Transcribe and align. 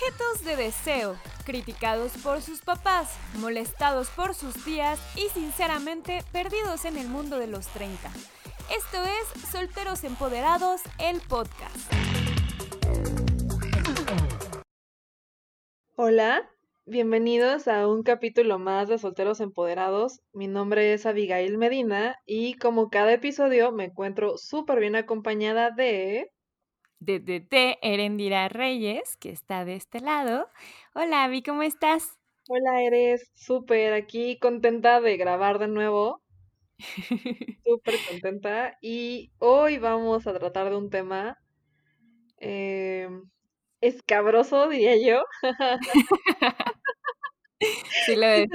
Objetos 0.00 0.44
de 0.46 0.56
deseo, 0.56 1.16
criticados 1.44 2.12
por 2.22 2.40
sus 2.40 2.62
papás, 2.62 3.18
molestados 3.34 4.08
por 4.08 4.34
sus 4.34 4.54
tías 4.64 4.98
y 5.14 5.28
sinceramente 5.28 6.24
perdidos 6.32 6.86
en 6.86 6.96
el 6.96 7.06
mundo 7.06 7.38
de 7.38 7.46
los 7.46 7.66
30. 7.66 8.08
Esto 8.74 8.96
es 9.04 9.50
Solteros 9.50 10.04
Empoderados, 10.04 10.80
el 10.98 11.20
podcast. 11.20 11.92
Hola, 15.96 16.50
bienvenidos 16.86 17.68
a 17.68 17.86
un 17.86 18.02
capítulo 18.02 18.58
más 18.58 18.88
de 18.88 18.96
Solteros 18.96 19.40
Empoderados. 19.40 20.22
Mi 20.32 20.46
nombre 20.46 20.94
es 20.94 21.04
Abigail 21.04 21.58
Medina 21.58 22.16
y 22.24 22.54
como 22.54 22.88
cada 22.88 23.12
episodio 23.12 23.70
me 23.70 23.84
encuentro 23.84 24.38
súper 24.38 24.80
bien 24.80 24.96
acompañada 24.96 25.70
de 25.70 26.30
de, 27.00 27.18
de, 27.18 27.78
Erendira 27.82 28.48
Reyes, 28.48 29.16
que 29.16 29.30
está 29.30 29.64
de 29.64 29.74
este 29.74 30.00
lado. 30.00 30.48
Hola, 30.94 31.24
Abby, 31.24 31.42
¿cómo 31.42 31.62
estás? 31.62 32.18
Hola, 32.48 32.82
eres 32.82 33.30
súper 33.34 33.94
aquí 33.94 34.38
contenta 34.38 35.00
de 35.00 35.16
grabar 35.16 35.58
de 35.58 35.68
nuevo. 35.68 36.22
súper 37.64 37.94
contenta. 38.08 38.76
Y 38.80 39.32
hoy 39.38 39.78
vamos 39.78 40.26
a 40.26 40.38
tratar 40.38 40.70
de 40.70 40.76
un 40.76 40.90
tema 40.90 41.38
eh, 42.38 43.08
escabroso, 43.80 44.68
diría 44.68 44.96
yo. 44.96 45.22
sí, 48.06 48.16
lo 48.16 48.26
es. 48.46 48.48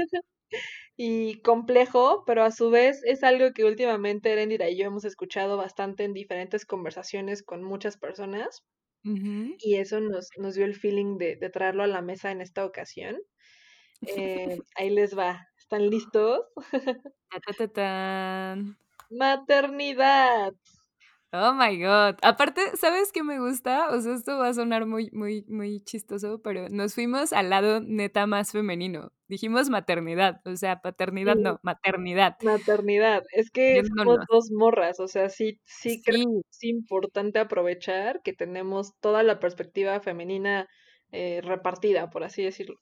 Y 0.98 1.42
complejo, 1.42 2.24
pero 2.26 2.44
a 2.44 2.52
su 2.52 2.70
vez 2.70 3.02
es 3.04 3.24
algo 3.24 3.52
que 3.54 3.66
últimamente 3.66 4.32
Erendira 4.32 4.70
y 4.70 4.78
yo 4.78 4.86
hemos 4.86 5.04
escuchado 5.04 5.58
bastante 5.58 6.04
en 6.04 6.14
diferentes 6.14 6.66
conversaciones 6.66 7.44
con 7.44 7.64
muchas 7.64 7.98
personas. 7.98 8.64
Y 9.60 9.76
eso 9.76 10.00
nos, 10.00 10.30
nos 10.38 10.56
dio 10.56 10.66
el 10.66 10.74
feeling 10.74 11.20
de, 11.20 11.38
traerlo 11.54 11.84
a 11.84 11.88
la 11.88 12.02
mesa 12.02 12.32
en 12.32 12.42
esta 12.42 12.66
ocasión. 12.66 13.18
Eh, 14.02 14.58
ahí 14.76 14.90
les 14.90 15.16
va. 15.16 15.48
¿Están 15.60 15.92
listos? 15.92 16.42
Maternidad. 19.12 20.54
Oh 21.38 21.54
my 21.54 21.78
god. 21.78 22.16
Aparte, 22.22 22.62
¿sabes 22.78 23.12
qué 23.12 23.24
me 23.24 23.40
gusta? 23.40 23.90
O 23.90 24.00
sea, 24.00 24.14
esto 24.14 24.38
va 24.38 24.48
a 24.48 24.54
sonar 24.54 24.86
muy, 24.86 25.10
muy, 25.12 25.44
muy 25.50 25.82
chistoso, 25.84 26.42
pero 26.42 26.70
nos 26.70 26.96
fuimos 26.96 27.34
al 27.34 27.50
lado 27.50 27.82
neta 27.82 28.26
más 28.26 28.52
femenino. 28.52 29.12
Dijimos 29.28 29.70
maternidad, 29.70 30.40
o 30.46 30.56
sea, 30.56 30.82
paternidad 30.82 31.36
no, 31.36 31.60
maternidad. 31.64 32.38
Maternidad. 32.44 33.24
Es 33.34 33.52
que 33.52 33.82
somos 33.84 34.20
dos 34.32 34.52
morras, 34.52 35.00
o 35.00 35.08
sea, 35.08 35.30
sí, 35.30 35.60
sí, 35.66 36.02
creo 36.04 36.26
que 36.26 36.50
es 36.50 36.64
importante 36.64 37.40
aprovechar 37.40 38.22
que 38.24 38.34
tenemos 38.34 38.94
toda 39.02 39.24
la 39.24 39.40
perspectiva 39.40 40.00
femenina 40.00 40.68
eh, 41.12 41.42
repartida, 41.44 42.10
por 42.10 42.24
así 42.24 42.44
decirlo. 42.44 42.76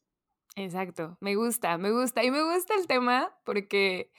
Exacto, 0.56 1.18
me 1.22 1.36
gusta, 1.36 1.78
me 1.78 1.92
gusta. 1.92 2.24
Y 2.24 2.30
me 2.30 2.44
gusta 2.44 2.76
el 2.76 2.88
tema 2.88 3.34
porque 3.46 4.12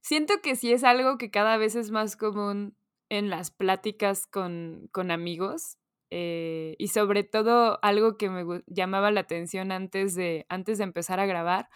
siento 0.00 0.40
que 0.42 0.56
sí 0.56 0.72
es 0.72 0.84
algo 0.84 1.18
que 1.18 1.30
cada 1.30 1.56
vez 1.56 1.76
es 1.76 1.90
más 1.90 2.16
común 2.16 2.77
en 3.08 3.30
las 3.30 3.50
pláticas 3.50 4.26
con, 4.26 4.88
con 4.92 5.10
amigos 5.10 5.78
eh, 6.10 6.74
y 6.78 6.88
sobre 6.88 7.24
todo 7.24 7.78
algo 7.82 8.16
que 8.16 8.30
me 8.30 8.62
llamaba 8.66 9.10
la 9.10 9.20
atención 9.20 9.72
antes 9.72 10.14
de, 10.14 10.46
antes 10.48 10.78
de 10.78 10.84
empezar 10.84 11.20
a 11.20 11.26
grabar 11.26 11.68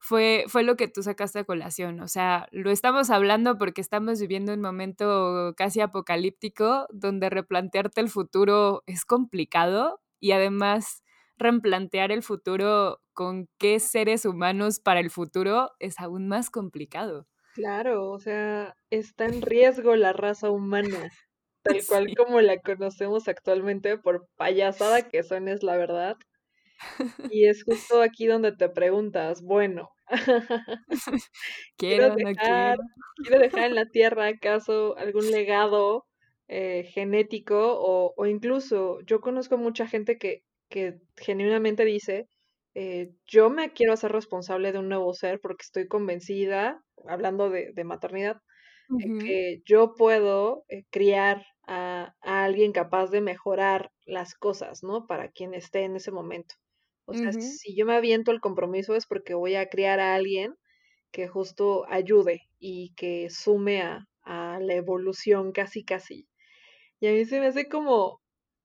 fue, 0.00 0.44
fue 0.48 0.62
lo 0.64 0.76
que 0.76 0.88
tú 0.88 1.02
sacaste 1.02 1.38
a 1.40 1.44
colación. 1.44 2.00
O 2.00 2.08
sea, 2.08 2.46
lo 2.52 2.70
estamos 2.70 3.10
hablando 3.10 3.56
porque 3.56 3.80
estamos 3.80 4.20
viviendo 4.20 4.52
un 4.52 4.60
momento 4.60 5.54
casi 5.56 5.80
apocalíptico 5.80 6.86
donde 6.92 7.30
replantearte 7.30 8.00
el 8.02 8.10
futuro 8.10 8.82
es 8.86 9.04
complicado 9.06 10.00
y 10.20 10.32
además 10.32 11.02
replantear 11.38 12.12
el 12.12 12.22
futuro 12.22 13.00
con 13.14 13.48
qué 13.58 13.80
seres 13.80 14.24
humanos 14.26 14.78
para 14.80 15.00
el 15.00 15.10
futuro 15.10 15.70
es 15.78 15.98
aún 15.98 16.28
más 16.28 16.50
complicado. 16.50 17.26
Claro, 17.54 18.10
o 18.10 18.18
sea, 18.18 18.74
está 18.90 19.26
en 19.26 19.40
riesgo 19.40 19.94
la 19.94 20.12
raza 20.12 20.50
humana, 20.50 21.08
tal 21.62 21.76
cual 21.88 22.14
como 22.16 22.40
la 22.40 22.58
conocemos 22.58 23.28
actualmente, 23.28 23.96
por 23.96 24.28
payasada 24.36 25.08
que 25.08 25.22
son, 25.22 25.48
es 25.48 25.62
la 25.62 25.76
verdad. 25.76 26.16
Y 27.32 27.46
es 27.46 27.62
justo 27.64 28.02
aquí 28.02 28.26
donde 28.26 28.52
te 28.52 28.68
preguntas, 28.68 29.40
bueno, 29.42 29.90
quiero, 31.78 32.14
dejar, 32.16 32.78
quiero 33.16 33.38
dejar 33.38 33.66
en 33.66 33.74
la 33.76 33.86
Tierra 33.86 34.26
acaso 34.26 34.96
algún 34.98 35.30
legado 35.30 36.04
eh, 36.48 36.90
genético 36.92 37.78
o, 37.78 38.12
o, 38.16 38.26
incluso 38.26 39.00
yo 39.02 39.20
conozco 39.20 39.56
mucha 39.56 39.86
gente 39.86 40.18
que, 40.18 40.42
que 40.68 40.98
genuinamente 41.16 41.84
dice, 41.84 42.26
eh, 42.74 43.12
yo 43.26 43.50
me 43.50 43.72
quiero 43.72 43.92
hacer 43.92 44.10
responsable 44.12 44.72
de 44.72 44.78
un 44.78 44.88
nuevo 44.88 45.14
ser 45.14 45.40
porque 45.40 45.62
estoy 45.62 45.86
convencida 45.86 46.82
hablando 47.06 47.50
de, 47.50 47.84
maternidad, 47.84 48.40
que 49.20 49.62
yo 49.64 49.94
puedo 49.94 50.64
eh, 50.68 50.84
criar 50.90 51.46
a, 51.66 52.14
alguien 52.20 52.72
capaz 52.72 53.10
de 53.10 53.20
mejorar 53.20 53.90
las 54.06 54.34
cosas, 54.34 54.82
¿no? 54.82 55.06
Para 55.06 55.30
quien 55.30 55.54
esté 55.54 55.84
en 55.84 55.96
ese 55.96 56.10
momento. 56.10 56.54
O 57.06 57.12
sea, 57.12 57.32
si 57.32 57.76
yo 57.76 57.84
me 57.84 57.94
aviento 57.94 58.30
el 58.30 58.40
compromiso 58.40 58.94
es 58.94 59.06
porque 59.06 59.34
voy 59.34 59.56
a 59.56 59.68
criar 59.68 60.00
a 60.00 60.14
alguien 60.14 60.54
que 61.10 61.28
justo 61.28 61.84
ayude 61.88 62.40
y 62.58 62.94
que 62.94 63.28
sume 63.28 63.82
a, 63.82 64.06
a 64.22 64.58
la 64.60 64.74
evolución 64.74 65.52
casi 65.52 65.84
casi. 65.84 66.26
Y 67.00 67.08
a 67.08 67.12
mí 67.12 67.26
se 67.26 67.40
me 67.40 67.48
hace 67.48 67.68
como, 67.68 68.22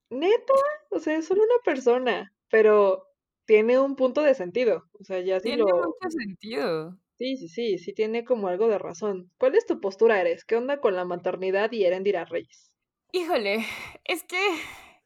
neta, 0.10 0.54
o 0.90 1.00
sea, 1.00 1.18
es 1.18 1.26
solo 1.26 1.44
una 1.44 1.62
persona, 1.66 2.34
pero 2.50 3.09
tiene 3.50 3.80
un 3.80 3.96
punto 3.96 4.22
de 4.22 4.36
sentido. 4.36 4.84
O 5.00 5.04
sea, 5.04 5.22
ya 5.22 5.40
sí 5.40 5.48
tiene 5.48 5.64
mucho 5.64 6.10
sentido. 6.10 7.00
Sí, 7.18 7.36
sí, 7.36 7.50
sí, 7.50 7.80
sí 7.80 7.94
tiene 7.94 8.24
como 8.24 8.48
algo 8.48 8.68
de 8.68 8.78
razón. 8.78 9.32
¿Cuál 9.40 9.56
es 9.56 9.66
tu 9.66 9.82
postura, 9.82 10.22
Eres? 10.22 10.46
¿Qué 10.46 10.56
onda 10.56 10.80
con 10.80 10.96
la 10.96 11.04
maternidad 11.04 11.72
y 11.72 11.84
Erendira 11.84 12.26
Reyes? 12.26 12.72
Híjole, 13.12 13.66
es 14.06 14.24
que 14.24 14.38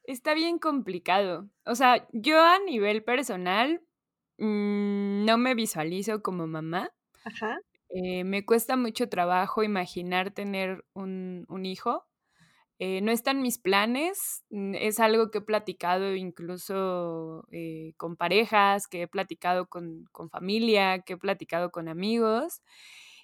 está 0.04 0.34
bien 0.34 0.60
complicado. 0.60 1.48
O 1.66 1.76
sea, 1.76 2.06
yo 2.12 2.42
a 2.42 2.60
nivel 2.60 3.02
personal 3.06 3.82
mm, 4.40 5.24
no 5.24 5.38
me 5.38 5.56
visualizo 5.56 6.22
como 6.22 6.46
mamá. 6.46 6.92
Ajá. 7.24 7.62
Eh, 7.92 8.26
me 8.26 8.44
cuesta 8.44 8.76
mucho 8.76 9.08
trabajo 9.08 9.64
imaginar 9.64 10.32
tener 10.32 10.84
un, 10.92 11.46
un 11.48 11.66
hijo. 11.66 12.06
Eh, 12.86 13.00
no 13.00 13.14
están 13.14 13.42
mis 13.42 13.60
planes, 13.60 14.44
mm, 14.50 14.76
es 14.76 15.00
algo 15.00 15.32
que 15.32 15.38
he 15.38 15.42
platicado 15.42 16.16
incluso 16.16 17.48
eh, 17.50 17.94
con 17.96 18.18
parejas, 18.18 18.88
que 18.90 19.04
he 19.04 19.08
platicado 19.08 19.68
con, 19.70 20.10
familia, 20.30 21.00
que 21.00 21.14
he 21.14 21.18
platicado 21.18 21.72
con 21.72 21.88
amigos 21.88 22.62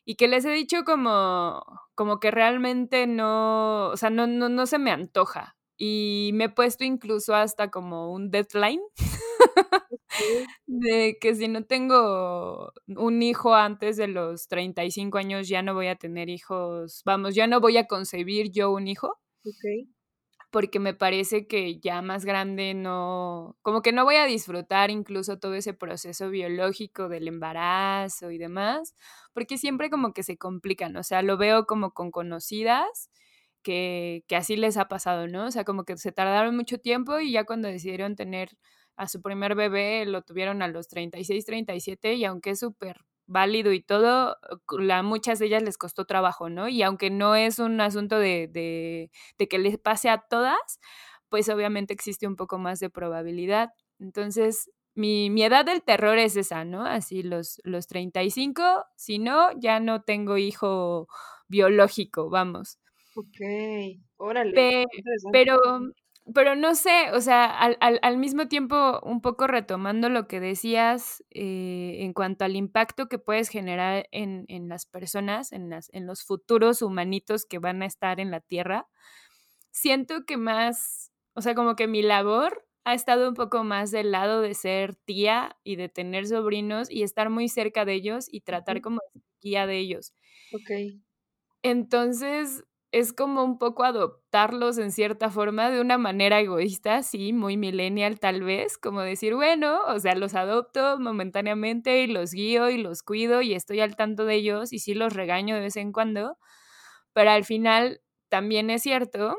y 0.05 0.15
que 0.15 0.29
les 0.29 0.45
he 0.45 0.51
dicho 0.51 0.85
como, 0.85 1.61
como 1.93 2.21
que 2.21 2.31
realmente 2.31 3.05
no, 3.05 3.89
o 3.89 3.97
sea, 3.97 4.09
no, 4.09 4.27
no, 4.27 4.47
no 4.47 4.65
se 4.65 4.79
me 4.79 4.91
antoja. 4.91 5.57
Y 5.77 6.31
me 6.35 6.45
he 6.45 6.49
puesto 6.49 6.85
incluso 6.85 7.35
hasta 7.35 7.69
como 7.69 8.13
un 8.13 8.31
deadline 8.31 8.81
de 10.67 11.17
que 11.19 11.35
si 11.35 11.47
no 11.49 11.65
tengo 11.65 12.71
un 12.87 13.21
hijo 13.23 13.55
antes 13.55 13.97
de 13.97 14.07
los 14.07 14.47
35 14.47 15.17
años 15.17 15.47
ya 15.49 15.61
no 15.63 15.73
voy 15.73 15.87
a 15.87 15.95
tener 15.97 16.29
hijos, 16.29 17.01
vamos, 17.05 17.35
ya 17.35 17.47
no 17.47 17.59
voy 17.59 17.77
a 17.77 17.87
concebir 17.87 18.51
yo 18.51 18.71
un 18.71 18.87
hijo. 18.87 19.17
Porque 20.51 20.79
me 20.79 20.95
parece 20.95 21.45
que 21.47 21.79
ya 21.79 22.01
más 22.01 22.25
grande 22.25 22.73
no, 22.73 23.55
como 23.61 23.83
que 23.83 23.91
no 23.91 24.03
voy 24.03 24.15
a 24.15 24.25
disfrutar 24.25 24.89
incluso 24.89 25.37
todo 25.37 25.53
ese 25.53 25.75
proceso 25.75 26.29
biológico 26.31 27.07
del 27.07 27.27
embarazo 27.27 28.31
y 28.31 28.39
demás, 28.39 28.95
porque 29.33 29.59
siempre 29.59 29.91
como 29.91 30.11
que 30.11 30.23
se 30.23 30.38
complican, 30.38 30.97
o 30.97 31.03
sea, 31.03 31.21
lo 31.21 31.38
veo 31.38 31.65
como 31.67 31.91
con 31.91 32.09
conocidas 32.09 33.11
que, 33.63 34.23
que 34.27 34.35
así 34.35 34.55
les 34.57 34.77
ha 34.77 34.88
pasado, 34.88 35.27
¿no? 35.27 35.45
O 35.47 35.51
sea, 35.51 35.65
como 35.65 35.83
que 35.85 35.97
se 35.97 36.11
tardaron 36.11 36.55
mucho 36.55 36.79
tiempo 36.79 37.19
y 37.19 37.31
ya 37.31 37.45
cuando 37.45 37.68
decidieron 37.68 38.15
tener 38.15 38.50
a 38.95 39.07
su 39.07 39.21
primer 39.21 39.56
bebé 39.56 40.06
lo 40.06 40.24
tuvieron 40.24 40.62
a 40.62 40.68
los 40.68 40.88
36, 40.89 41.45
37 41.45 42.15
y 42.15 42.25
aunque 42.25 42.51
es 42.51 42.59
súper 42.59 42.97
válido 43.29 43.71
y 43.71 43.81
todo, 43.81 44.37
a 44.91 45.03
muchas 45.03 45.39
de 45.39 45.45
ellas 45.45 45.63
les 45.63 45.77
costó 45.77 46.05
trabajo, 46.05 46.49
¿no? 46.49 46.67
Y 46.67 46.81
aunque 46.81 47.09
no 47.09 47.35
es 47.35 47.59
un 47.59 47.79
asunto 47.79 48.17
de, 48.17 48.49
de, 49.37 49.47
que 49.47 49.59
les 49.59 49.77
pase 49.77 50.09
a 50.09 50.17
todas, 50.17 50.79
pues 51.29 51.47
obviamente 51.49 51.93
existe 51.93 52.27
un 52.27 52.35
poco 52.35 52.57
más 52.57 52.79
de 52.79 52.89
probabilidad. 52.89 53.69
Entonces, 53.99 54.71
mi, 54.95 55.29
mi, 55.29 55.43
edad 55.43 55.63
del 55.63 55.83
terror 55.83 56.17
es 56.17 56.35
esa, 56.35 56.65
¿no? 56.65 56.85
Así 56.85 57.21
los, 57.21 57.61
los 57.63 57.87
35, 57.87 58.85
si 58.95 59.19
no, 59.19 59.51
ya 59.59 59.79
no 59.79 60.01
tengo 60.01 60.37
hijo 60.37 61.07
biológico, 61.47 62.29
vamos. 62.29 62.79
Ok, 63.15 63.39
órale. 64.17 64.85
pero 65.31 65.59
pero 66.33 66.55
no 66.55 66.75
sé, 66.75 67.11
o 67.13 67.21
sea, 67.21 67.45
al, 67.45 67.77
al, 67.79 68.17
mismo 68.17 68.47
tiempo, 68.47 68.99
un 69.03 69.21
poco 69.21 69.47
retomando 69.47 70.09
lo 70.09 70.27
que 70.27 70.39
decías 70.39 71.23
eh, 71.31 71.97
en 71.99 72.13
cuanto 72.13 72.45
al 72.45 72.55
impacto 72.55 73.07
que 73.07 73.19
puedes 73.19 73.49
generar 73.49 74.07
en, 74.11 74.45
en 74.47 74.69
las 74.69 74.85
personas, 74.85 75.51
en, 75.51 75.69
las, 75.69 75.89
en 75.93 76.07
los 76.07 76.23
futuros 76.23 76.81
humanitos 76.81 77.45
que 77.45 77.59
van 77.59 77.81
a 77.81 77.85
estar 77.85 78.19
en 78.19 78.31
la 78.31 78.41
Tierra, 78.41 78.87
siento 79.71 80.25
que 80.25 80.37
más, 80.37 81.11
o 81.33 81.41
sea, 81.41 81.55
como 81.55 81.75
que 81.75 81.87
mi 81.87 82.01
labor 82.01 82.67
ha 82.85 82.93
estado 82.93 83.29
un 83.29 83.35
poco 83.35 83.63
más 83.63 83.91
del 83.91 84.11
lado 84.11 84.41
de 84.41 84.53
ser 84.53 84.95
tía 84.95 85.57
y 85.63 85.75
de 85.75 85.89
tener 85.89 86.27
sobrinos 86.27 86.89
y 86.89 87.03
estar 87.03 87.29
muy 87.29 87.49
cerca 87.49 87.85
de 87.85 87.93
ellos 87.93 88.27
y 88.31 88.41
tratar 88.41 88.81
como 88.81 89.01
guía 89.41 89.67
de 89.67 89.77
ellos. 89.77 90.13
Okey. 90.53 91.01
Entonces, 91.61 92.63
es 92.91 93.13
como 93.13 93.44
un 93.44 93.59
poco 93.59 93.83
adoptarlos 93.83 94.77
en 94.80 94.91
cierta 94.91 95.30
forma 95.30 95.69
de 95.69 95.81
una 95.81 95.97
manera 95.97 96.39
egoísta, 96.39 97.03
sí, 97.03 97.33
muy 97.33 97.56
millennial 97.57 98.19
tal 98.19 98.41
vez, 98.44 98.77
como 98.77 99.01
decir, 99.01 99.36
bueno, 99.36 99.80
o 99.88 100.00
sea, 100.00 100.15
los 100.15 100.33
adopto 100.36 101.00
momentáneamente 101.00 102.01
y 102.03 102.07
los 102.07 102.31
guío 102.33 102.69
y 102.69 102.77
los 102.77 103.03
cuido 103.03 103.41
y 103.41 103.53
estoy 103.53 103.80
al 103.81 103.95
tanto 103.95 104.25
de 104.25 104.36
ellos 104.36 104.74
y 104.74 104.80
sí 104.80 104.95
los 104.95 105.13
regaño 105.13 105.56
de 105.56 105.62
vez 105.62 105.77
en 105.77 105.91
cuando, 105.91 106.38
pero 107.13 107.31
al 107.31 107.45
final 107.45 108.01
también 108.30 108.69
es 108.71 108.83
cierto 108.83 109.38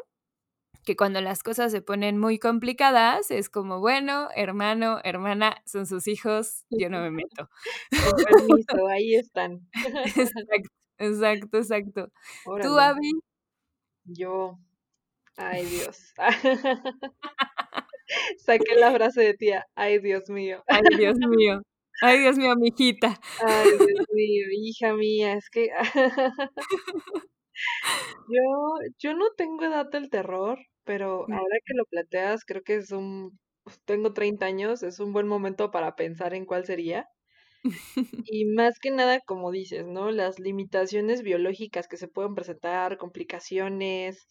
que 0.85 0.97
cuando 0.97 1.21
las 1.21 1.43
cosas 1.43 1.73
se 1.73 1.83
ponen 1.83 2.19
muy 2.19 2.39
complicadas 2.39 3.31
es 3.31 3.51
como, 3.51 3.81
bueno, 3.81 4.29
hermano, 4.37 5.01
hermana, 5.05 5.63
son 5.67 5.87
sus 5.87 6.07
hijos, 6.09 6.65
yo 6.71 6.91
no 6.91 7.01
me 7.03 7.11
meto. 7.13 7.51
Permiso, 8.27 8.87
ahí 8.89 9.15
están. 9.17 9.69
Exacto, 10.17 10.71
exacto, 10.99 11.59
exacto. 11.59 12.13
¿Tú, 12.63 12.79
Abby? 12.79 13.13
Yo, 14.13 14.59
ay 15.37 15.65
Dios. 15.67 16.13
Saqué 18.45 18.75
la 18.77 18.93
frase 18.93 19.23
de 19.23 19.35
tía, 19.35 19.67
ay 19.75 20.01
Dios 20.01 20.29
mío. 20.29 20.65
Ay 20.67 20.83
Dios 20.99 21.17
mío. 21.19 21.63
Ay 22.03 22.19
Dios 22.21 22.37
mío, 22.37 22.57
mijita. 22.57 23.21
Ay 23.45 23.69
Dios 23.79 24.07
mío, 24.13 24.47
hija 24.51 24.95
mía, 24.95 25.35
es 25.35 25.49
que 25.51 25.69
yo, 28.29 28.75
yo 28.99 29.15
no 29.15 29.27
tengo 29.37 29.65
edad 29.65 29.87
del 29.91 30.11
terror, 30.11 30.59
pero 30.85 31.21
ahora 31.31 31.59
que 31.65 31.75
lo 31.75 31.85
planteas, 31.85 32.45
creo 32.45 32.63
que 32.63 32.77
es 32.77 32.91
un, 32.91 33.39
pues, 33.63 33.81
tengo 33.85 34.13
30 34.13 34.47
años, 34.47 34.83
es 34.83 34.99
un 34.99 35.13
buen 35.13 35.29
momento 35.29 35.71
para 35.71 35.95
pensar 35.95 36.35
en 36.35 36.47
cuál 36.47 36.65
sería. 36.65 37.07
Y 38.25 38.45
más 38.47 38.79
que 38.79 38.91
nada, 38.91 39.21
como 39.21 39.51
dices, 39.51 39.87
¿no? 39.87 40.11
Las 40.11 40.39
limitaciones 40.39 41.23
biológicas 41.23 41.89
que 41.89 41.97
se 41.97 42.09
pueden 42.09 42.35
presentar, 42.35 42.97
complicaciones, 42.99 44.27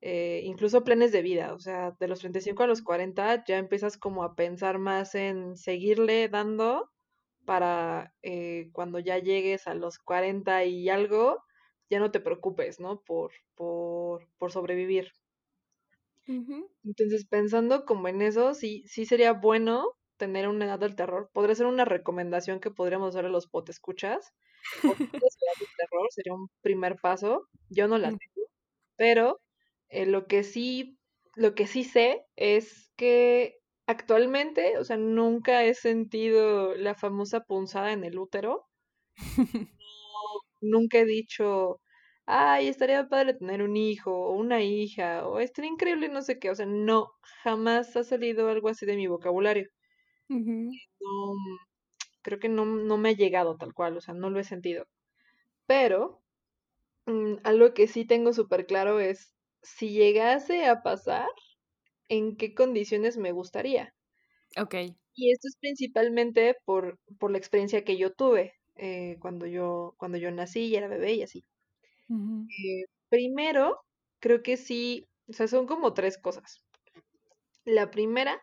eh, 0.00 0.42
incluso 0.44 0.84
planes 0.84 1.12
de 1.12 1.22
vida. 1.22 1.54
O 1.54 1.58
sea, 1.60 1.92
de 2.00 2.08
los 2.08 2.20
35 2.20 2.62
a 2.64 2.66
los 2.66 2.82
40 2.82 3.44
ya 3.46 3.58
empiezas 3.58 3.96
como 3.98 4.24
a 4.24 4.34
pensar 4.36 4.78
más 4.78 5.14
en 5.14 5.56
seguirle 5.56 6.28
dando 6.28 6.90
para 7.46 8.14
eh, 8.22 8.70
cuando 8.72 8.98
ya 9.00 9.18
llegues 9.18 9.66
a 9.68 9.74
los 9.74 9.98
40 9.98 10.64
y 10.64 10.88
algo, 10.90 11.42
ya 11.90 12.00
no 12.00 12.10
te 12.10 12.20
preocupes, 12.20 12.80
¿no? 12.80 13.02
Por, 13.02 13.32
por, 13.56 14.28
por 14.38 14.52
sobrevivir. 14.52 15.12
Entonces, 16.84 17.26
pensando 17.26 17.84
como 17.84 18.08
en 18.08 18.22
eso, 18.22 18.54
sí, 18.54 18.82
sí 18.86 19.04
sería 19.06 19.32
bueno 19.32 19.92
tener 20.16 20.48
una 20.48 20.66
edad 20.66 20.78
del 20.78 20.96
terror. 20.96 21.30
Podría 21.32 21.54
ser 21.54 21.66
una 21.66 21.84
recomendación 21.84 22.60
que 22.60 22.70
podríamos 22.70 23.10
hacer 23.10 23.26
a 23.26 23.30
los 23.30 23.46
potescuchas. 23.48 24.32
del 24.82 25.68
terror 25.78 26.08
sería 26.10 26.34
un 26.34 26.48
primer 26.62 26.96
paso. 26.96 27.48
Yo 27.70 27.88
no 27.88 27.98
la 27.98 28.08
tengo, 28.08 28.48
pero 28.96 29.40
eh, 29.88 30.06
lo 30.06 30.26
que 30.26 30.42
sí, 30.44 30.98
lo 31.34 31.54
que 31.54 31.66
sí 31.66 31.84
sé 31.84 32.24
es 32.36 32.90
que 32.96 33.58
actualmente, 33.86 34.78
o 34.78 34.84
sea, 34.84 34.96
nunca 34.96 35.64
he 35.64 35.74
sentido 35.74 36.74
la 36.74 36.94
famosa 36.94 37.40
punzada 37.40 37.92
en 37.92 38.04
el 38.04 38.18
útero. 38.18 38.66
nunca 40.60 40.98
he 40.98 41.04
dicho, 41.04 41.80
ay, 42.26 42.68
estaría 42.68 43.08
padre 43.08 43.34
tener 43.34 43.62
un 43.62 43.76
hijo 43.76 44.12
o 44.12 44.32
una 44.36 44.62
hija, 44.62 45.26
o 45.26 45.40
estaría 45.40 45.70
increíble 45.70 46.08
no 46.08 46.22
sé 46.22 46.38
qué. 46.38 46.50
O 46.50 46.54
sea, 46.54 46.66
no, 46.66 47.12
jamás 47.44 47.96
ha 47.96 48.04
salido 48.04 48.48
algo 48.50 48.68
así 48.68 48.86
de 48.86 48.96
mi 48.96 49.06
vocabulario. 49.06 49.68
No, 50.28 51.34
creo 52.22 52.38
que 52.38 52.48
no, 52.48 52.64
no, 52.64 52.98
me 52.98 53.10
ha 53.10 53.12
llegado 53.12 53.56
tal 53.56 53.72
cual, 53.74 53.96
o 53.96 54.00
sea, 54.00 54.14
no 54.14 54.30
lo 54.30 54.40
he 54.40 54.44
sentido. 54.44 54.86
Pero 55.66 56.22
mm, 57.06 57.36
algo 57.44 57.74
que 57.74 57.88
sí 57.88 58.04
tengo 58.04 58.32
súper 58.32 58.66
claro 58.66 59.00
es, 59.00 59.34
si 59.62 59.90
llegase 59.90 60.66
a 60.66 60.82
pasar, 60.82 61.28
¿en 62.08 62.36
qué 62.36 62.54
condiciones 62.54 63.16
me 63.16 63.32
gustaría? 63.32 63.94
Ok. 64.58 64.74
Y 65.14 65.32
esto 65.32 65.48
es 65.48 65.56
principalmente 65.60 66.56
por, 66.64 66.98
por 67.18 67.30
la 67.30 67.38
experiencia 67.38 67.84
que 67.84 67.96
yo 67.96 68.12
tuve 68.12 68.54
eh, 68.76 69.16
cuando, 69.20 69.46
yo, 69.46 69.94
cuando 69.96 70.18
yo 70.18 70.30
nací 70.30 70.66
y 70.66 70.76
era 70.76 70.88
bebé 70.88 71.14
y 71.14 71.22
así. 71.22 71.44
Eh, 72.08 72.84
primero, 73.08 73.80
creo 74.20 74.42
que 74.42 74.56
sí, 74.56 75.08
o 75.28 75.32
sea, 75.32 75.48
son 75.48 75.66
como 75.66 75.94
tres 75.94 76.18
cosas. 76.18 76.62
La 77.64 77.90
primera 77.90 78.40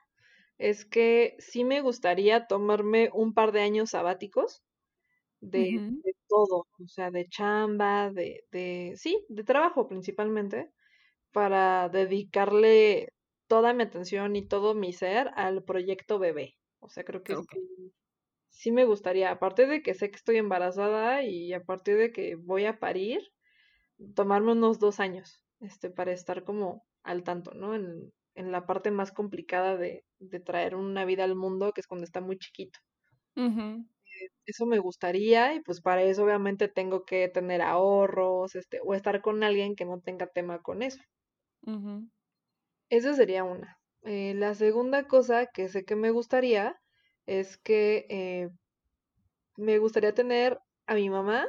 es 0.57 0.85
que 0.85 1.35
sí 1.39 1.63
me 1.63 1.81
gustaría 1.81 2.47
tomarme 2.47 3.09
un 3.13 3.33
par 3.33 3.51
de 3.51 3.61
años 3.61 3.91
sabáticos 3.91 4.63
de, 5.41 5.81
todo, 6.27 6.67
o 6.79 6.87
sea, 6.87 7.11
de 7.11 7.27
chamba, 7.27 8.11
de, 8.11 8.45
de, 8.51 8.93
sí, 8.97 9.25
de 9.29 9.43
trabajo 9.43 9.87
principalmente, 9.87 10.71
para 11.31 11.89
dedicarle 11.89 13.09
toda 13.47 13.73
mi 13.73 13.83
atención 13.83 14.35
y 14.35 14.47
todo 14.47 14.75
mi 14.75 14.93
ser 14.93 15.31
al 15.35 15.63
proyecto 15.63 16.19
bebé. 16.19 16.55
O 16.79 16.89
sea, 16.89 17.03
creo 17.05 17.23
que 17.23 17.35
sí, 18.49 18.71
me 18.71 18.85
gustaría, 18.85 19.31
aparte 19.31 19.65
de 19.67 19.81
que 19.81 19.93
sé 19.93 20.09
que 20.09 20.15
estoy 20.17 20.37
embarazada 20.37 21.23
y 21.23 21.53
aparte 21.53 21.95
de 21.95 22.11
que 22.11 22.35
voy 22.35 22.65
a 22.65 22.79
parir, 22.79 23.21
tomarme 24.15 24.53
unos 24.53 24.79
dos 24.79 24.99
años, 24.99 25.45
este, 25.59 25.89
para 25.89 26.11
estar 26.11 26.43
como 26.43 26.85
al 27.03 27.23
tanto, 27.23 27.53
¿no? 27.53 27.75
En, 27.75 28.13
en 28.35 28.51
la 28.51 28.65
parte 28.65 28.91
más 28.91 29.11
complicada 29.11 29.77
de, 29.77 30.05
de, 30.29 30.39
traer 30.39 30.75
una 30.75 31.05
vida 31.05 31.23
al 31.23 31.35
mundo, 31.35 31.71
que 31.73 31.81
es 31.81 31.87
cuando 31.87 32.05
está 32.05 32.21
muy 32.21 32.37
chiquito. 32.37 32.79
Eh, 33.35 34.29
eso 34.45 34.65
me 34.65 34.79
gustaría 34.79 35.55
y 35.55 35.61
pues 35.61 35.81
para 35.81 36.03
eso 36.03 36.23
obviamente 36.23 36.67
tengo 36.67 37.05
que 37.05 37.27
tener 37.29 37.61
ahorros, 37.61 38.55
este, 38.55 38.79
o 38.83 38.93
estar 38.93 39.21
con 39.21 39.43
alguien 39.43 39.75
que 39.75 39.85
no 39.85 39.99
tenga 39.99 40.27
tema 40.27 40.61
con 40.61 40.83
eso. 40.83 41.01
Esa 42.89 43.13
sería 43.13 43.43
una. 43.43 43.77
Eh, 44.03 44.33
la 44.35 44.53
segunda 44.53 45.07
cosa 45.07 45.47
que 45.47 45.69
sé 45.69 45.85
que 45.85 45.95
me 45.95 46.11
gustaría 46.11 46.75
es 47.25 47.57
que 47.57 48.05
eh, 48.09 48.49
me 49.55 49.77
gustaría 49.77 50.13
tener 50.13 50.59
a 50.87 50.95
mi 50.95 51.09
mamá 51.09 51.47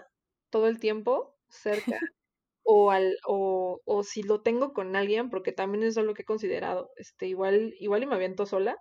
todo 0.51 0.69
el 0.69 0.79
tiempo 0.79 1.37
cerca 1.49 1.99
o, 2.65 2.91
al, 2.91 3.17
o, 3.27 3.81
o 3.85 4.03
si 4.03 4.23
lo 4.23 4.43
tengo 4.43 4.73
con 4.73 4.97
alguien, 4.97 5.31
porque 5.31 5.53
también 5.53 5.85
eso 5.85 6.01
es 6.01 6.07
lo 6.07 6.15
que 6.15 6.23
he 6.23 6.27
considerado, 6.27 6.91
este, 6.97 7.27
igual, 7.29 7.75
igual 7.79 8.03
y 8.03 8.07
me 8.07 8.15
aviento 8.17 8.47
sola, 8.47 8.77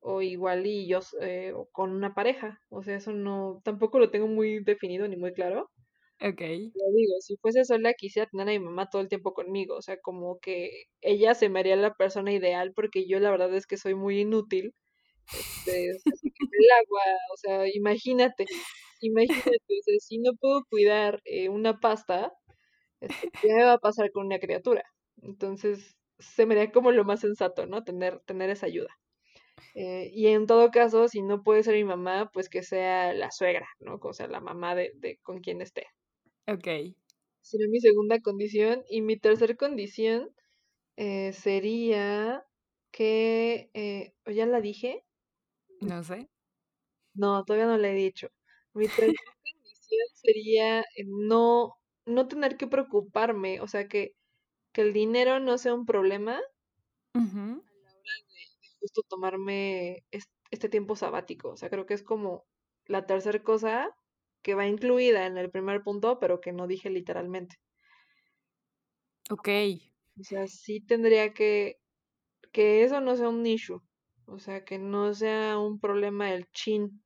o 0.00 0.22
igual 0.22 0.66
y 0.66 0.86
yo 0.88 1.00
eh, 1.20 1.52
con 1.72 1.90
una 1.92 2.14
pareja, 2.14 2.60
o 2.68 2.82
sea, 2.82 2.96
eso 2.96 3.12
no, 3.12 3.60
tampoco 3.64 3.98
lo 3.98 4.10
tengo 4.10 4.28
muy 4.28 4.62
definido 4.64 5.08
ni 5.08 5.16
muy 5.16 5.32
claro. 5.32 5.70
Ok. 6.22 6.40
Lo 6.40 6.92
digo, 6.94 7.14
si 7.20 7.36
fuese 7.36 7.64
sola 7.64 7.92
quisiera 7.94 8.28
tener 8.30 8.48
a 8.48 8.52
mi 8.52 8.58
mamá 8.60 8.88
todo 8.88 9.02
el 9.02 9.08
tiempo 9.08 9.34
conmigo, 9.34 9.76
o 9.76 9.82
sea, 9.82 9.98
como 10.00 10.38
que 10.40 10.70
ella 11.02 11.34
se 11.34 11.48
me 11.50 11.60
haría 11.60 11.76
la 11.76 11.94
persona 11.94 12.32
ideal 12.32 12.72
porque 12.74 13.06
yo 13.06 13.20
la 13.20 13.30
verdad 13.30 13.54
es 13.54 13.66
que 13.66 13.76
soy 13.76 13.94
muy 13.94 14.20
inútil. 14.20 14.74
Este, 15.32 15.90
el 15.90 16.70
agua, 16.80 17.02
o 17.34 17.36
sea, 17.38 17.68
imagínate, 17.74 18.46
imagínate, 19.00 19.50
o 19.80 19.82
sea, 19.84 19.94
si 20.00 20.18
no 20.18 20.32
puedo 20.40 20.64
cuidar 20.70 21.20
eh, 21.24 21.48
una 21.50 21.80
pasta, 21.80 22.32
este, 23.00 23.30
¿qué 23.40 23.48
me 23.54 23.64
va 23.64 23.74
a 23.74 23.78
pasar 23.78 24.10
con 24.12 24.26
una 24.26 24.38
criatura? 24.38 24.84
Entonces, 25.22 25.96
se 26.18 26.46
me 26.46 26.54
haría 26.54 26.72
como 26.72 26.92
lo 26.92 27.04
más 27.04 27.20
sensato, 27.20 27.66
¿no? 27.66 27.84
Tener, 27.84 28.20
tener 28.20 28.50
esa 28.50 28.66
ayuda. 28.66 28.90
Eh, 29.74 30.10
y 30.12 30.28
en 30.28 30.46
todo 30.46 30.70
caso, 30.70 31.08
si 31.08 31.22
no 31.22 31.42
puede 31.42 31.62
ser 31.62 31.74
mi 31.74 31.84
mamá, 31.84 32.30
pues 32.32 32.48
que 32.48 32.62
sea 32.62 33.12
la 33.12 33.30
suegra, 33.30 33.68
¿no? 33.80 33.98
O 34.02 34.12
sea, 34.12 34.28
la 34.28 34.40
mamá 34.40 34.74
de, 34.74 34.92
de 34.96 35.18
con 35.22 35.40
quien 35.40 35.60
esté. 35.60 35.86
Ok. 36.46 36.66
Sería 37.42 37.68
mi 37.68 37.80
segunda 37.80 38.20
condición. 38.20 38.82
Y 38.88 39.02
mi 39.02 39.18
tercera 39.18 39.54
condición 39.54 40.30
eh, 40.96 41.32
sería 41.32 42.44
que, 42.90 43.70
eh, 43.74 44.14
¿ya 44.26 44.46
la 44.46 44.60
dije? 44.60 45.04
No 45.80 46.02
sé. 46.02 46.28
No, 47.14 47.44
todavía 47.44 47.66
no 47.66 47.78
la 47.78 47.90
he 47.90 47.94
dicho. 47.94 48.28
Mi 48.74 48.86
tercera 48.86 49.12
condición 49.42 50.06
sería 50.14 50.84
no, 51.06 51.74
no 52.06 52.28
tener 52.28 52.56
que 52.56 52.66
preocuparme, 52.66 53.60
o 53.60 53.66
sea, 53.66 53.88
que, 53.88 54.14
que 54.72 54.82
el 54.82 54.92
dinero 54.92 55.40
no 55.40 55.58
sea 55.58 55.74
un 55.74 55.84
problema 55.84 56.40
a 57.14 57.18
la 57.18 57.24
hora 57.24 58.12
de, 58.28 58.70
justo 58.80 59.02
tomarme 59.08 60.04
este 60.50 60.68
tiempo 60.68 60.96
sabático. 60.96 61.50
O 61.50 61.56
sea, 61.56 61.70
creo 61.70 61.86
que 61.86 61.94
es 61.94 62.02
como 62.02 62.44
la 62.86 63.06
tercera 63.06 63.42
cosa 63.42 63.90
que 64.42 64.54
va 64.54 64.66
incluida 64.66 65.26
en 65.26 65.38
el 65.38 65.50
primer 65.50 65.82
punto, 65.82 66.18
pero 66.20 66.40
que 66.40 66.52
no 66.52 66.66
dije 66.66 66.88
literalmente. 66.88 67.56
Ok. 69.30 69.48
O 70.20 70.22
sea, 70.22 70.46
sí 70.46 70.80
tendría 70.80 71.34
que, 71.34 71.78
que 72.52 72.84
eso 72.84 73.00
no 73.00 73.16
sea 73.16 73.28
un 73.28 73.44
issue. 73.44 73.80
O 74.26 74.38
sea, 74.38 74.64
que 74.64 74.78
no 74.78 75.14
sea 75.14 75.58
un 75.58 75.80
problema 75.80 76.32
el 76.32 76.46
chin. 76.52 77.02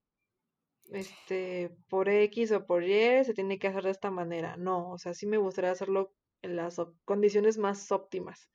Este, 0.93 1.71
por 1.89 2.09
X 2.09 2.53
o 2.53 2.67
por 2.67 2.83
Y 2.83 3.25
se 3.25 3.35
tiene 3.35 3.59
que 3.59 3.69
hacer 3.69 3.85
de 3.85 3.91
esta 3.91 4.11
manera. 4.11 4.57
No, 4.57 4.91
o 4.91 4.99
sea, 4.99 5.15
sí 5.15 5.27
me 5.27 5.39
gustaría 5.39 5.71
hacerlo 5.71 6.13
en 6.43 6.57
las 6.57 6.81
condiciones 7.05 7.59
más 7.59 7.93
óptimas. 7.93 8.51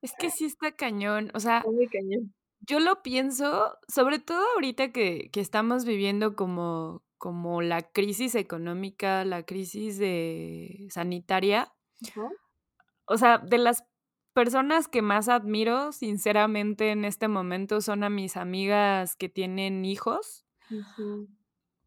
Es 0.00 0.12
que 0.18 0.30
sí 0.30 0.44
está 0.46 0.72
cañón, 0.72 1.30
o 1.34 1.40
sea. 1.40 1.62
muy 1.64 1.86
cañón 1.86 2.34
Yo 2.60 2.80
lo 2.80 3.02
pienso, 3.02 3.78
sobre 3.86 4.18
todo 4.18 4.44
ahorita 4.54 4.90
que, 4.90 5.30
que 5.32 5.40
estamos 5.40 5.84
viviendo 5.84 6.34
como, 6.34 7.04
como 7.18 7.62
la 7.62 7.82
crisis 7.82 8.34
económica, 8.34 9.24
la 9.24 9.44
crisis 9.44 9.98
de 9.98 10.88
sanitaria. 10.90 11.72
O 13.04 13.16
sea, 13.16 13.38
de 13.38 13.58
las 13.58 13.84
personas 14.32 14.88
que 14.88 15.02
más 15.02 15.28
admiro, 15.28 15.92
sinceramente, 15.92 16.90
en 16.90 17.04
este 17.04 17.28
momento 17.28 17.80
son 17.80 18.02
a 18.02 18.10
mis 18.10 18.36
amigas 18.36 19.14
que 19.14 19.28
tienen 19.28 19.84
hijos. 19.84 20.44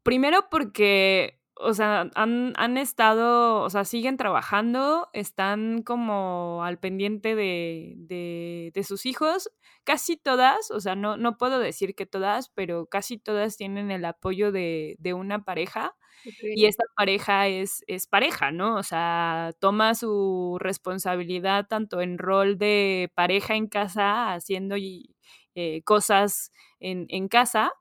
Primero 0.06 0.48
porque 0.50 1.40
o 1.58 1.72
sea, 1.72 2.10
han, 2.14 2.52
han, 2.56 2.76
estado, 2.76 3.62
o 3.62 3.70
sea, 3.70 3.84
siguen 3.84 4.18
trabajando, 4.18 5.08
están 5.14 5.82
como 5.82 6.62
al 6.64 6.78
pendiente 6.78 7.34
de, 7.34 7.94
de, 7.96 8.72
de, 8.74 8.84
sus 8.84 9.06
hijos. 9.06 9.50
Casi 9.84 10.18
todas, 10.18 10.70
o 10.70 10.80
sea, 10.80 10.96
no, 10.96 11.16
no 11.16 11.38
puedo 11.38 11.58
decir 11.58 11.94
que 11.94 12.04
todas, 12.04 12.50
pero 12.50 12.86
casi 12.86 13.18
todas 13.18 13.56
tienen 13.56 13.90
el 13.90 14.04
apoyo 14.04 14.52
de, 14.52 14.96
de 14.98 15.14
una 15.14 15.44
pareja. 15.44 15.96
Okay. 16.20 16.52
Y 16.56 16.66
esta 16.66 16.84
pareja 16.94 17.48
es, 17.48 17.82
es 17.86 18.06
pareja, 18.06 18.50
¿no? 18.50 18.76
O 18.76 18.82
sea, 18.82 19.52
toma 19.58 19.94
su 19.94 20.58
responsabilidad 20.60 21.66
tanto 21.68 22.02
en 22.02 22.18
rol 22.18 22.58
de 22.58 23.10
pareja 23.14 23.54
en 23.54 23.66
casa, 23.66 24.34
haciendo 24.34 24.76
y, 24.76 25.16
eh, 25.54 25.82
cosas 25.84 26.52
en, 26.80 27.06
en 27.08 27.28
casa, 27.28 27.72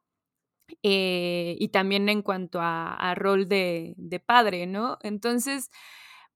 eh, 0.84 1.56
y 1.60 1.70
también 1.70 2.10
en 2.10 2.22
cuanto 2.22 2.60
a, 2.62 3.14
rol 3.16 3.48
de, 3.48 3.96
padre, 4.26 4.68
¿no? 4.68 4.98
Entonces, 5.02 5.70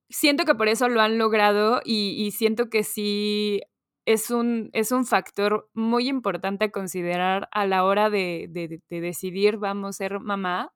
siento 0.10 0.46
que 0.46 0.56
por 0.56 0.68
eso 0.70 0.90
lo 0.90 1.02
han 1.02 1.18
logrado 1.18 1.82
y, 1.86 2.32
siento 2.32 2.70
que 2.70 2.84
sí 2.84 3.62
es 4.06 4.32
un, 4.32 4.70
es 4.74 4.92
un 4.92 5.06
factor 5.06 5.70
muy 5.74 6.08
importante 6.10 6.66
a 6.66 6.72
considerar 6.72 7.48
a 7.52 7.66
la 7.68 7.84
hora 7.84 8.10
de, 8.10 8.48
de 8.50 9.02
decidir, 9.02 9.58
vamos 9.58 9.90
a 9.90 9.94
ser 9.94 10.20
mamá, 10.20 10.74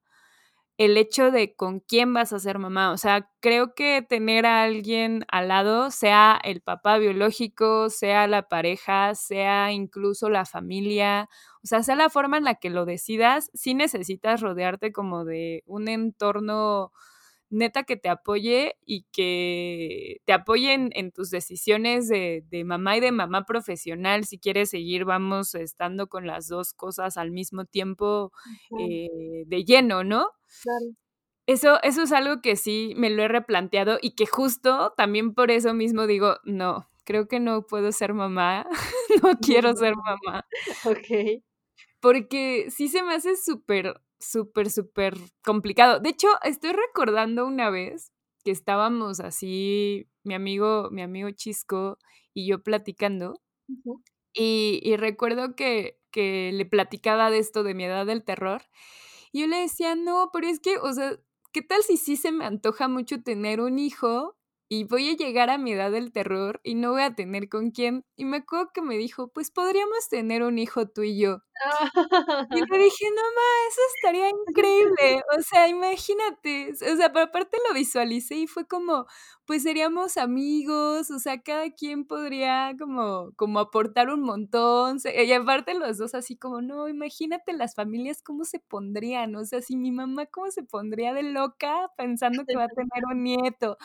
el 0.78 0.98
hecho 0.98 1.32
de 1.32 1.56
con 1.56 1.80
quién 1.82 2.14
vas 2.14 2.34
a 2.34 2.40
ser 2.40 2.60
mamá. 2.60 2.92
O 2.92 2.98
sea, 2.98 3.30
creo 3.42 3.74
que 3.76 4.02
tener 4.02 4.46
a 4.46 4.64
alguien 4.64 5.26
al 5.30 5.48
lado, 5.50 5.92
sea 5.92 6.40
el 6.44 6.62
papá 6.62 6.98
biológico, 6.98 7.90
sea 7.90 8.28
la 8.28 8.48
pareja, 8.48 9.16
sea 9.16 9.72
incluso 9.72 10.30
la 10.30 10.46
familia, 10.46 11.30
o 11.64 11.68
sea, 11.68 11.84
sea 11.84 11.96
la 11.96 12.10
forma 12.10 12.38
en 12.38 12.44
la 12.46 12.56
que 12.56 12.70
lo 12.70 12.86
decidas, 12.86 13.52
sí 13.54 13.74
necesitas 13.76 14.42
rodearte 14.42 14.92
como 14.92 15.26
de 15.26 15.64
un 15.68 15.88
entorno 15.88 16.92
neta 17.54 17.84
que 17.84 17.96
te 17.96 18.10
apoye 18.10 18.76
y 18.86 19.06
que 19.12 20.22
te 20.26 20.34
apoye 20.34 20.74
en, 20.74 20.90
en 20.94 21.12
tus 21.12 21.30
decisiones 21.30 22.08
de, 22.08 22.44
de, 22.50 22.64
mamá 22.64 22.98
y 22.98 23.00
de 23.00 23.12
mamá 23.12 23.46
profesional. 23.46 24.26
Si 24.26 24.40
quieres 24.40 24.70
seguir, 24.70 25.06
vamos 25.06 25.56
estando 25.56 26.08
con 26.08 26.28
las 26.28 26.48
dos 26.48 26.74
cosas 26.74 27.18
al 27.18 27.32
mismo 27.32 27.66
tiempo 27.66 28.32
eh, 28.80 29.44
de 29.46 29.64
lleno, 29.64 30.04
¿no? 30.04 30.30
Claro. 30.62 30.96
Eso, 31.46 31.82
eso 31.84 32.04
es 32.04 32.12
algo 32.14 32.42
que 32.42 32.56
sí 32.56 32.94
me 32.96 33.10
lo 33.10 33.24
he 33.24 33.28
replanteado 33.28 33.98
y 34.02 34.16
que 34.16 34.26
justo 34.26 34.94
también 34.96 35.34
por 35.34 35.52
eso 35.52 35.74
mismo 35.74 36.08
digo, 36.08 36.38
no, 36.46 36.88
creo 37.04 37.28
que 37.28 37.40
no 37.40 37.66
puedo 37.68 37.92
ser 37.92 38.14
mamá, 38.14 38.66
no 39.24 39.38
quiero 39.42 39.76
ser 39.76 39.94
mamá. 39.96 40.46
Ok. 40.86 41.44
Porque 42.00 42.68
sí 42.70 42.88
se 42.90 43.04
me 43.04 43.16
hace 43.16 43.36
súper 43.36 44.02
súper, 44.24 44.70
súper 44.72 45.16
complicado. 45.44 46.00
De 46.00 46.10
hecho, 46.10 46.28
estoy 46.44 46.72
recordando 46.74 47.46
una 47.46 47.70
vez 47.70 48.12
que 48.44 48.52
estábamos 48.52 49.20
así, 49.20 50.08
mi 50.24 50.34
amigo, 50.34 50.90
mi 50.92 51.02
amigo 51.02 51.30
Chisco 51.32 51.98
y 52.34 52.48
yo 52.48 52.64
platicando. 52.64 53.42
Uh 53.68 53.74
-huh. 53.84 54.04
y, 54.34 54.80
y, 54.84 54.98
recuerdo 54.98 55.56
que, 55.56 56.00
que 56.12 56.52
le 56.54 56.66
platicaba 56.66 57.32
de 57.32 57.40
esto 57.40 57.64
de 57.64 57.74
mi 57.76 57.86
edad 57.86 58.06
del 58.06 58.24
terror. 58.26 58.64
Y 59.32 59.42
yo 59.42 59.48
le 59.48 59.58
decía, 59.58 59.96
no, 59.96 60.30
pero 60.34 60.48
es 60.48 60.60
que, 60.60 60.78
o 60.78 60.94
sea, 60.94 61.18
¿qué 61.54 61.62
tal 61.62 61.84
si 61.84 61.98
sí 61.98 62.18
se 62.18 62.32
me 62.32 62.46
antoja 62.46 62.88
mucho 62.88 63.22
tener 63.24 63.62
un 63.62 63.80
hijo? 63.80 64.38
Y 64.70 64.86
voy 64.86 65.10
a 65.10 65.16
llegar 65.16 65.50
a 65.50 65.58
mi 65.58 65.74
edad 65.74 65.92
del 65.92 66.12
terror 66.12 66.60
y 66.64 66.76
no 66.76 66.92
voy 66.94 67.04
a 67.04 67.16
tener 67.16 67.50
con 67.50 67.72
quién. 67.72 68.06
Y 68.16 68.26
me 68.26 68.38
acuerdo 68.38 68.72
que 68.74 68.82
me 68.82 68.98
dijo, 68.98 69.28
pues 69.30 69.52
podríamos 69.52 70.10
tener 70.10 70.44
un 70.44 70.58
hijo 70.60 70.88
tú 70.88 71.04
y 71.04 71.20
yo. 71.20 71.42
Y 72.50 72.60
le 72.62 72.78
dije, 72.84 73.06
no, 73.10 73.22
ma, 73.22 73.42
eso 73.70 73.82
estaría 73.96 74.30
increíble. 74.30 75.24
O 75.38 75.42
sea, 75.42 75.68
imagínate. 75.68 76.72
O 76.72 76.96
sea, 76.98 77.12
pero 77.12 77.26
aparte 77.26 77.58
lo 77.68 77.74
visualicé 77.74 78.36
y 78.36 78.48
fue 78.48 78.68
como, 78.68 79.06
pues 79.46 79.64
seríamos 79.64 80.18
amigos, 80.18 81.10
o 81.12 81.20
sea, 81.20 81.42
cada 81.42 81.72
quien 81.72 82.06
podría 82.06 82.74
como, 82.80 83.32
como 83.36 83.60
aportar 83.60 84.10
un 84.10 84.22
montón. 84.22 85.00
Y 85.06 85.32
aparte 85.34 85.74
los 85.74 85.98
dos 85.98 86.14
así 86.16 86.38
como, 86.38 86.62
no, 86.62 86.88
imagínate 86.90 87.54
las 87.54 87.76
familias 87.76 88.22
cómo 88.22 88.44
se 88.46 88.60
pondrían. 88.60 89.36
O 89.36 89.46
sea, 89.46 89.62
si 89.62 89.76
mi 89.76 89.92
mamá 89.92 90.26
cómo 90.28 90.52
se 90.52 90.64
pondría 90.64 91.14
de 91.14 91.24
loca 91.24 91.90
pensando 91.98 92.46
que 92.46 92.56
va 92.56 92.66
a 92.66 92.68
tener 92.70 93.04
un 93.12 93.24
nieto. 93.24 93.78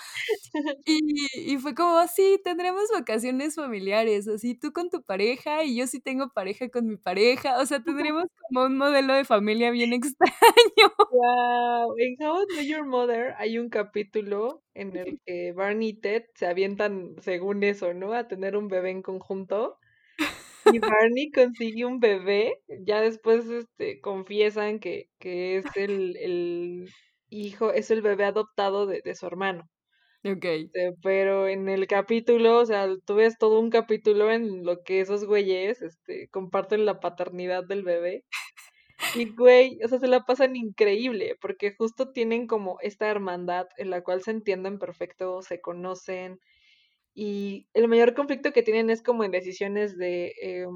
Y, 0.85 1.27
y 1.53 1.59
fue 1.59 1.75
como, 1.75 2.07
sí, 2.09 2.41
tendremos 2.45 2.85
vacaciones 2.93 3.55
familiares, 3.55 4.27
así 4.29 4.55
tú 4.55 4.73
con 4.73 4.91
tu 4.91 5.03
pareja 5.03 5.65
y 5.65 5.77
yo 5.77 5.87
sí 5.87 6.01
tengo 6.01 6.31
pareja 6.31 6.69
con 6.69 6.87
mi 6.87 6.97
pareja. 6.97 7.59
O 7.61 7.67
sea, 7.67 7.81
tendríamos 7.85 8.25
como 8.49 8.67
un 8.67 8.77
modelo 8.77 9.15
de 9.15 9.25
familia 9.25 9.71
bien 9.71 9.93
extraño. 9.93 10.35
Wow, 11.11 11.95
en 11.99 12.17
How 12.23 12.43
I 12.43 12.57
Met 12.57 12.67
Your 12.67 12.85
Mother 12.87 13.35
hay 13.39 13.59
un 13.59 13.71
capítulo 13.71 14.63
en 14.75 14.95
el 14.97 15.19
que 15.25 15.53
Barney 15.53 15.89
y 15.91 15.95
Ted 16.01 16.25
se 16.35 16.47
avientan, 16.47 17.17
según 17.23 17.63
eso, 17.65 17.95
¿no? 17.95 18.13
A 18.13 18.29
tener 18.29 18.57
un 18.57 18.69
bebé 18.69 18.91
en 18.91 19.03
conjunto. 19.03 19.79
Y 20.65 20.79
Barney 20.81 21.31
consigue 21.33 21.85
un 21.87 22.01
bebé, 22.01 22.55
ya 22.87 23.01
después 23.01 23.47
este, 23.49 24.01
confiesan 24.01 24.81
que, 24.81 25.09
que 25.19 25.59
es 25.59 25.65
el, 25.77 26.17
el 26.19 26.91
hijo, 27.31 27.73
es 27.73 27.91
el 27.91 28.03
bebé 28.03 28.25
adoptado 28.27 28.87
de, 28.87 29.01
de 29.03 29.15
su 29.15 29.27
hermano. 29.27 29.69
Ok. 30.25 30.45
Este, 30.45 30.93
pero 31.03 31.47
en 31.49 31.69
el 31.69 31.87
capítulo, 31.87 32.59
o 32.59 32.67
sea, 32.67 32.89
tú 33.07 33.15
ves 33.15 33.39
todo 33.39 33.61
un 33.61 33.71
capítulo 33.71 34.31
en 34.33 34.65
lo 34.65 34.83
que 34.83 35.01
esos 35.01 35.25
güeyes 35.25 35.81
este, 35.81 36.29
comparten 36.31 36.85
la 36.87 37.01
paternidad 37.01 37.65
del 37.65 37.85
bebé. 37.85 38.25
Y 39.15 39.31
güey, 39.35 39.79
o 39.85 39.89
sea, 39.89 39.99
se 40.01 40.09
la 40.09 40.23
pasan 40.25 40.57
increíble, 40.57 41.37
porque 41.41 41.75
justo 41.77 42.13
tienen 42.13 42.47
como 42.49 42.79
esta 42.83 43.09
hermandad 43.09 43.69
en 43.79 43.91
la 43.91 44.03
cual 44.03 44.23
se 44.23 44.33
entienden 44.33 44.79
perfecto, 44.79 45.43
se 45.43 45.61
conocen. 45.61 46.41
Y 47.15 47.69
el 47.75 47.89
mayor 47.89 48.15
conflicto 48.15 48.53
que 48.53 48.63
tienen 48.63 48.91
es 48.91 49.03
como 49.03 49.25
en 49.25 49.33
decisiones 49.33 49.99
de 49.99 50.35
eh, 50.43 50.67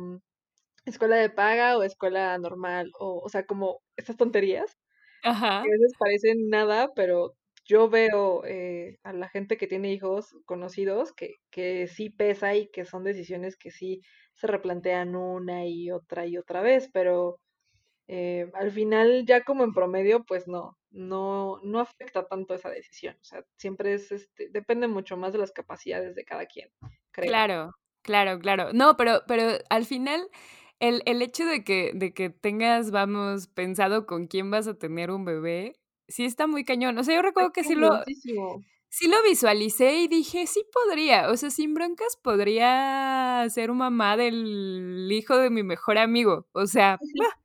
escuela 0.87 1.17
de 1.17 1.31
paga 1.31 1.79
o 1.79 1.83
escuela 1.83 2.37
normal, 2.39 2.91
o, 2.99 3.21
o 3.25 3.29
sea, 3.29 3.45
como 3.47 3.81
estas 3.97 4.17
tonterías. 4.17 4.79
Ajá. 5.25 5.63
Que 5.63 5.69
a 5.69 5.73
veces 5.73 5.93
parecen 5.99 6.49
nada, 6.49 6.91
pero 6.95 7.35
yo 7.65 7.89
veo 7.89 8.45
eh, 8.45 8.99
a 9.03 9.13
la 9.13 9.29
gente 9.29 9.57
que 9.57 9.67
tiene 9.67 9.93
hijos 9.93 10.37
conocidos 10.45 11.13
que, 11.13 11.37
que 11.51 11.87
sí 11.87 12.11
pesa 12.11 12.55
y 12.55 12.69
que 12.71 12.85
son 12.85 13.05
decisiones 13.05 13.57
que 13.57 13.71
sí 13.71 14.03
se 14.35 14.47
replantean 14.47 15.15
una 15.15 15.67
y 15.67 15.91
otra 15.91 16.27
y 16.27 16.39
otra 16.39 16.63
vez, 16.63 16.91
pero 16.93 17.39
eh, 18.09 18.51
al 18.55 18.73
final 18.73 19.25
ya 19.27 19.45
como 19.45 19.65
en 19.65 19.73
promedio, 19.73 20.25
pues 20.25 20.49
no, 20.49 20.79
no, 20.91 21.61
no 21.63 21.81
afecta 21.81 22.27
tanto 22.27 22.55
esa 22.55 22.69
decisión. 22.69 23.17
O 23.21 23.25
sea, 23.25 23.45
siempre 23.57 23.95
es, 23.95 24.11
este, 24.13 24.49
depende 24.51 24.89
mucho 24.89 25.17
más 25.17 25.33
de 25.33 25.39
las 25.39 25.53
capacidades 25.53 26.15
de 26.15 26.25
cada 26.25 26.47
quien. 26.47 26.69
Claro, 27.13 27.73
claro, 28.03 28.39
claro. 28.39 28.73
No, 28.73 28.97
pero, 28.97 29.23
pero 29.27 29.59
al 29.71 29.85
final 29.87 30.29
el, 30.81 31.03
el 31.07 31.23
hecho 31.23 31.47
de 31.47 31.63
que, 31.65 31.93
de 31.95 32.13
que 32.13 32.31
tengas, 32.31 32.91
vamos, 32.91 33.47
pensado 33.47 34.05
con 34.05 34.27
quién 34.27 34.51
vas 34.51 34.67
a 34.67 34.79
tener 34.79 35.11
un 35.11 35.25
bebé, 35.25 35.77
sí 36.09 36.25
está 36.25 36.47
muy 36.47 36.65
cañón. 36.65 36.99
O 36.99 37.05
sea, 37.05 37.15
yo 37.17 37.23
recuerdo 37.23 37.53
que 37.53 37.65
sí 37.65 37.75
lo, 37.75 38.03
sí 38.89 39.09
lo 39.09 39.23
visualicé 39.23 40.01
y 40.01 40.09
dije, 40.09 40.47
sí 40.47 40.65
podría. 40.73 41.31
O 41.31 41.37
sea, 41.37 41.51
sin 41.51 41.75
broncas 41.75 42.19
podría 42.23 43.47
ser 43.51 43.73
mamá 43.73 44.17
del 44.17 45.09
hijo 45.11 45.37
de 45.39 45.51
mi 45.51 45.63
mejor 45.63 45.99
amigo. 45.99 46.47
O 46.53 46.67
sea, 46.67 46.99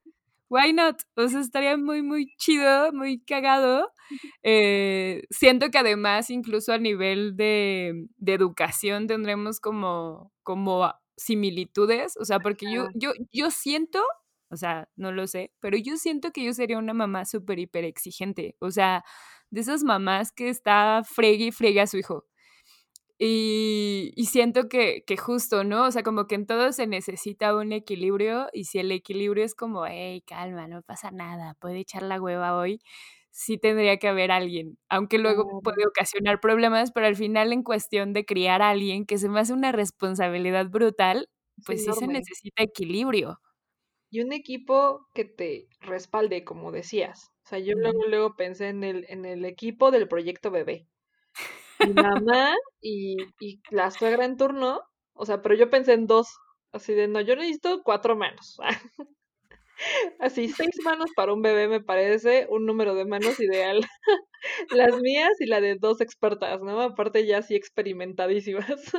why 0.49 0.73
not? 0.73 1.01
O 1.15 1.27
sea, 1.27 1.39
estaría 1.39 1.77
muy, 1.77 2.01
muy 2.01 2.33
chido, 2.37 2.91
muy 2.93 3.19
cagado. 3.21 3.91
Eh, 4.43 5.23
siento 5.29 5.71
que 5.71 5.77
además, 5.77 6.29
incluso 6.29 6.73
a 6.73 6.77
nivel 6.77 7.35
de, 7.37 8.07
de 8.17 8.33
educación, 8.33 9.07
tendremos 9.07 9.59
como, 9.59 10.31
como 10.43 10.93
similitudes. 11.15 12.17
O 12.17 12.25
sea, 12.25 12.39
porque 12.39 12.71
yo, 12.71 12.87
yo, 12.93 13.13
yo 13.31 13.51
siento 13.51 14.03
o 14.49 14.57
sea, 14.57 14.89
no 14.95 15.11
lo 15.11 15.27
sé, 15.27 15.51
pero 15.59 15.77
yo 15.77 15.97
siento 15.97 16.31
que 16.31 16.43
yo 16.43 16.53
sería 16.53 16.77
una 16.77 16.93
mamá 16.93 17.25
súper, 17.25 17.59
hiper 17.59 17.85
exigente. 17.85 18.55
O 18.59 18.71
sea, 18.71 19.03
de 19.49 19.61
esas 19.61 19.83
mamás 19.83 20.31
que 20.31 20.49
está 20.49 21.03
fregue 21.05 21.45
y 21.47 21.51
fregue 21.51 21.81
a 21.81 21.87
su 21.87 21.97
hijo. 21.97 22.25
Y, 23.19 24.11
y 24.15 24.25
siento 24.27 24.69
que, 24.69 25.03
que, 25.07 25.17
justo, 25.17 25.63
¿no? 25.63 25.85
O 25.85 25.91
sea, 25.91 26.03
como 26.03 26.27
que 26.27 26.35
en 26.35 26.45
todo 26.45 26.71
se 26.71 26.85
necesita 26.85 27.55
un 27.55 27.71
equilibrio 27.73 28.47
y 28.53 28.65
si 28.65 28.77
el 28.79 28.91
equilibrio 28.91 29.43
es 29.43 29.55
como, 29.55 29.85
hey, 29.87 30.21
calma, 30.27 30.67
no 30.67 30.83
pasa 30.83 31.09
nada, 31.11 31.55
puede 31.59 31.79
echar 31.79 32.03
la 32.03 32.21
hueva 32.21 32.55
hoy, 32.55 32.79
sí 33.31 33.57
tendría 33.57 33.97
que 33.97 34.07
haber 34.07 34.31
alguien, 34.31 34.77
aunque 34.89 35.17
luego 35.17 35.61
puede 35.63 35.85
ocasionar 35.87 36.39
problemas, 36.39 36.91
pero 36.91 37.07
al 37.07 37.15
final 37.15 37.53
en 37.53 37.63
cuestión 37.63 38.13
de 38.13 38.23
criar 38.25 38.61
a 38.61 38.69
alguien 38.69 39.05
que 39.07 39.17
se 39.17 39.29
me 39.29 39.39
hace 39.39 39.53
una 39.53 39.71
responsabilidad 39.71 40.67
brutal, 40.69 41.27
pues 41.65 41.83
sí, 41.85 41.91
sí 41.93 41.99
se 41.99 42.07
necesita 42.07 42.61
equilibrio. 42.63 43.39
Y 44.09 44.21
un 44.21 44.33
equipo 44.33 45.07
que 45.13 45.25
te 45.25 45.67
respalde, 45.81 46.43
como 46.43 46.71
decías. 46.71 47.31
O 47.45 47.49
sea, 47.49 47.59
yo 47.59 47.73
luego, 47.75 48.05
luego 48.07 48.35
pensé 48.35 48.69
en 48.69 48.83
el, 48.83 49.05
en 49.09 49.25
el 49.25 49.45
equipo 49.45 49.91
del 49.91 50.07
proyecto 50.07 50.51
bebé. 50.51 50.87
Mi 51.79 51.93
mamá 51.93 52.55
y, 52.81 53.17
y 53.39 53.61
la 53.69 53.91
suegra 53.91 54.25
en 54.25 54.37
turno, 54.37 54.81
o 55.13 55.25
sea, 55.25 55.41
pero 55.41 55.55
yo 55.55 55.69
pensé 55.69 55.93
en 55.93 56.07
dos, 56.07 56.27
así 56.71 56.93
de, 56.93 57.07
no, 57.07 57.21
yo 57.21 57.35
necesito 57.35 57.83
cuatro 57.83 58.15
manos. 58.15 58.57
Así, 60.19 60.47
seis 60.71 60.75
manos 60.83 61.11
para 61.15 61.33
un 61.33 61.41
bebé 61.41 61.67
me 61.67 61.81
parece 61.81 62.47
un 62.49 62.65
número 62.65 62.95
de 62.95 63.05
manos 63.05 63.39
ideal. 63.39 63.85
Las 64.71 64.99
mías 65.01 65.39
y 65.39 65.45
la 65.45 65.61
de 65.61 65.75
dos 65.75 66.01
expertas, 66.01 66.61
¿no? 66.61 66.81
Aparte 66.81 67.25
ya 67.25 67.39
así 67.39 67.55
experimentadísimas. 67.55 68.93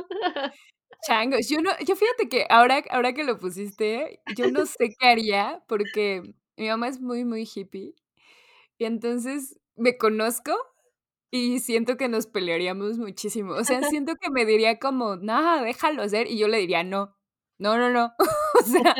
Changos, 1.07 1.47
yo 1.49 1.61
no, 1.61 1.71
yo 1.85 1.95
fíjate 1.95 2.27
que 2.29 2.45
ahora, 2.49 2.83
ahora 2.89 3.13
que 3.13 3.23
lo 3.23 3.37
pusiste, 3.39 4.21
yo 4.35 4.51
no 4.51 4.65
sé 4.65 4.95
qué 4.99 5.07
haría 5.07 5.63
porque 5.67 6.33
mi 6.57 6.67
mamá 6.67 6.87
es 6.89 6.99
muy, 7.01 7.23
muy 7.25 7.43
hippie. 7.53 7.95
Y 8.77 8.85
entonces 8.85 9.59
me 9.75 9.97
conozco 9.97 10.53
y 11.31 11.59
siento 11.59 11.97
que 11.97 12.09
nos 12.09 12.27
pelearíamos 12.27 12.97
muchísimo. 12.97 13.53
O 13.53 13.63
sea, 13.63 13.83
siento 13.83 14.15
que 14.21 14.31
me 14.31 14.45
diría 14.45 14.79
como, 14.79 15.15
nada, 15.17 15.63
déjalo 15.63 16.03
hacer. 16.03 16.27
Y 16.31 16.37
yo 16.39 16.47
le 16.47 16.59
diría, 16.59 16.83
no, 16.83 17.15
no, 17.59 17.77
no, 17.77 17.91
no. 17.91 18.13
o 18.59 18.63
sea, 18.63 18.95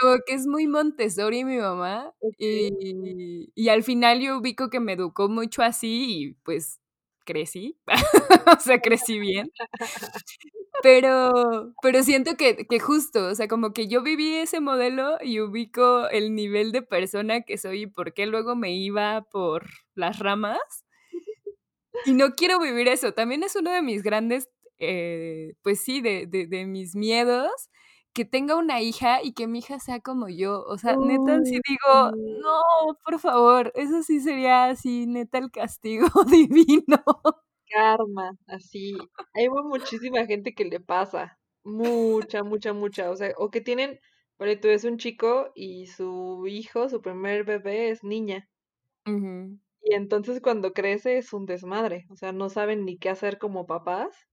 como 0.00 0.16
que 0.26 0.34
es 0.34 0.46
muy 0.46 0.66
Montessori 0.68 1.44
mi 1.44 1.58
mamá. 1.58 2.12
Y, 2.38 3.50
y 3.54 3.68
al 3.70 3.82
final 3.84 4.20
yo 4.20 4.38
ubico 4.38 4.70
que 4.70 4.80
me 4.80 4.94
educó 4.94 5.28
mucho 5.28 5.62
así 5.62 6.22
y 6.30 6.34
pues 6.44 6.80
crecí. 7.24 7.78
o 8.58 8.60
sea, 8.60 8.80
crecí 8.80 9.18
bien. 9.18 9.50
Pero, 10.82 11.74
pero 11.82 12.02
siento 12.02 12.36
que, 12.36 12.66
que 12.66 12.80
justo, 12.80 13.28
o 13.28 13.34
sea, 13.34 13.48
como 13.48 13.72
que 13.72 13.88
yo 13.88 14.02
viví 14.02 14.34
ese 14.34 14.60
modelo 14.60 15.18
y 15.22 15.40
ubico 15.40 16.08
el 16.08 16.34
nivel 16.34 16.72
de 16.72 16.82
persona 16.82 17.42
que 17.42 17.58
soy 17.58 17.82
y 17.82 17.86
por 17.86 18.12
qué 18.14 18.26
luego 18.26 18.56
me 18.56 18.74
iba 18.74 19.22
por 19.30 19.66
las 19.94 20.18
ramas. 20.18 20.58
Y 22.04 22.12
no 22.14 22.34
quiero 22.34 22.60
vivir 22.60 22.88
eso. 22.88 23.12
También 23.12 23.42
es 23.42 23.56
uno 23.56 23.70
de 23.72 23.82
mis 23.82 24.02
grandes, 24.02 24.48
eh, 24.78 25.54
pues 25.62 25.80
sí, 25.80 26.00
de, 26.00 26.26
de, 26.26 26.46
de, 26.46 26.66
mis 26.66 26.94
miedos, 26.94 27.50
que 28.12 28.24
tenga 28.24 28.56
una 28.56 28.80
hija 28.80 29.22
y 29.22 29.32
que 29.32 29.46
mi 29.46 29.60
hija 29.60 29.78
sea 29.80 30.00
como 30.00 30.28
yo. 30.28 30.62
O 30.64 30.78
sea, 30.78 30.96
neta, 30.96 31.40
sí 31.44 31.60
digo, 31.66 32.12
no, 32.42 32.62
por 33.04 33.18
favor, 33.18 33.72
eso 33.74 34.02
sí 34.02 34.20
sería 34.20 34.66
así, 34.66 35.06
neta, 35.06 35.38
el 35.38 35.50
castigo 35.50 36.06
divino 36.30 37.02
karma, 37.70 38.32
así. 38.46 38.96
Hay 39.34 39.48
muchísima 39.48 40.26
gente 40.26 40.54
que 40.54 40.64
le 40.64 40.80
pasa. 40.80 41.38
Mucha, 41.64 42.42
mucha, 42.44 42.72
mucha. 42.72 43.10
O 43.10 43.16
sea, 43.16 43.32
o 43.36 43.50
que 43.50 43.60
tienen, 43.60 43.98
pero 44.36 44.58
tú 44.60 44.68
eres 44.68 44.84
un 44.84 44.98
chico 44.98 45.50
y 45.54 45.86
su 45.86 46.46
hijo, 46.46 46.88
su 46.88 47.00
primer 47.02 47.44
bebé 47.44 47.90
es 47.90 48.04
niña. 48.04 48.48
Y 49.80 49.94
entonces 49.94 50.42
cuando 50.42 50.74
crece 50.74 51.16
es 51.16 51.32
un 51.32 51.46
desmadre. 51.46 52.04
O 52.10 52.16
sea, 52.16 52.32
no 52.32 52.50
saben 52.50 52.84
ni 52.84 52.98
qué 52.98 53.08
hacer 53.08 53.38
como 53.38 53.66
papás. 53.66 54.28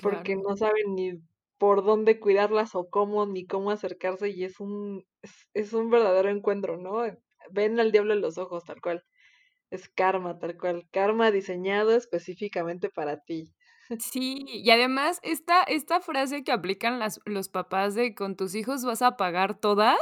Porque 0.00 0.36
no 0.36 0.56
saben 0.56 0.94
ni 0.94 1.12
por 1.58 1.84
dónde 1.84 2.18
cuidarlas 2.20 2.74
o 2.74 2.88
cómo, 2.90 3.26
ni 3.26 3.46
cómo 3.46 3.70
acercarse. 3.70 4.30
Y 4.30 4.44
es 4.44 4.60
un, 4.60 5.04
es, 5.22 5.48
es 5.54 5.72
un 5.72 5.90
verdadero 5.90 6.28
encuentro, 6.30 6.76
¿no? 6.76 7.02
Ven 7.50 7.80
al 7.80 7.92
diablo 7.92 8.12
en 8.14 8.20
los 8.20 8.38
ojos, 8.38 8.64
tal 8.64 8.80
cual. 8.80 9.04
Es 9.72 9.88
karma, 9.88 10.38
tal 10.38 10.58
cual. 10.58 10.86
Karma 10.90 11.30
diseñado 11.30 11.96
específicamente 11.96 12.90
para 12.90 13.24
ti. 13.24 13.54
Sí, 13.98 14.44
y 14.46 14.70
además 14.70 15.18
esta, 15.22 15.62
esta 15.62 16.00
frase 16.00 16.44
que 16.44 16.52
aplican 16.52 16.98
las, 16.98 17.20
los 17.24 17.48
papás 17.48 17.94
de 17.94 18.14
con 18.14 18.36
tus 18.36 18.54
hijos 18.54 18.84
vas 18.84 19.00
a 19.00 19.16
pagar 19.16 19.58
todas. 19.58 19.98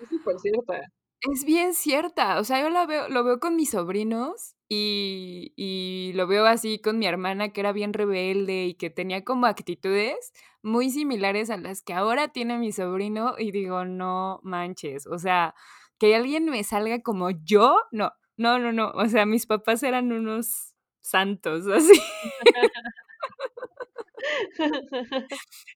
Es 0.00 0.08
súper 0.08 0.38
cierta. 0.40 0.80
Es 1.20 1.44
bien 1.44 1.72
cierta. 1.74 2.40
O 2.40 2.44
sea, 2.44 2.60
yo 2.60 2.68
la 2.68 2.84
veo, 2.84 3.08
lo 3.08 3.22
veo 3.22 3.38
con 3.38 3.54
mis 3.54 3.70
sobrinos 3.70 4.56
y, 4.68 5.52
y 5.54 6.12
lo 6.14 6.26
veo 6.26 6.46
así 6.46 6.80
con 6.80 6.98
mi 6.98 7.06
hermana 7.06 7.52
que 7.52 7.60
era 7.60 7.70
bien 7.70 7.92
rebelde 7.92 8.66
y 8.66 8.74
que 8.74 8.90
tenía 8.90 9.22
como 9.22 9.46
actitudes 9.46 10.32
muy 10.62 10.90
similares 10.90 11.50
a 11.50 11.58
las 11.58 11.82
que 11.82 11.94
ahora 11.94 12.32
tiene 12.32 12.58
mi 12.58 12.72
sobrino 12.72 13.34
y 13.38 13.52
digo, 13.52 13.84
no 13.84 14.40
manches. 14.42 15.06
O 15.06 15.18
sea, 15.20 15.54
que 16.02 16.16
alguien 16.16 16.46
me 16.46 16.64
salga 16.64 17.00
como 17.02 17.30
yo, 17.30 17.76
no, 17.92 18.10
no, 18.42 18.58
no, 18.58 18.72
no. 18.72 18.90
O 18.92 19.08
sea, 19.08 19.26
mis 19.26 19.46
papás 19.46 19.82
eran 19.82 20.12
unos 20.12 20.74
santos, 21.00 21.66
así. 21.68 22.00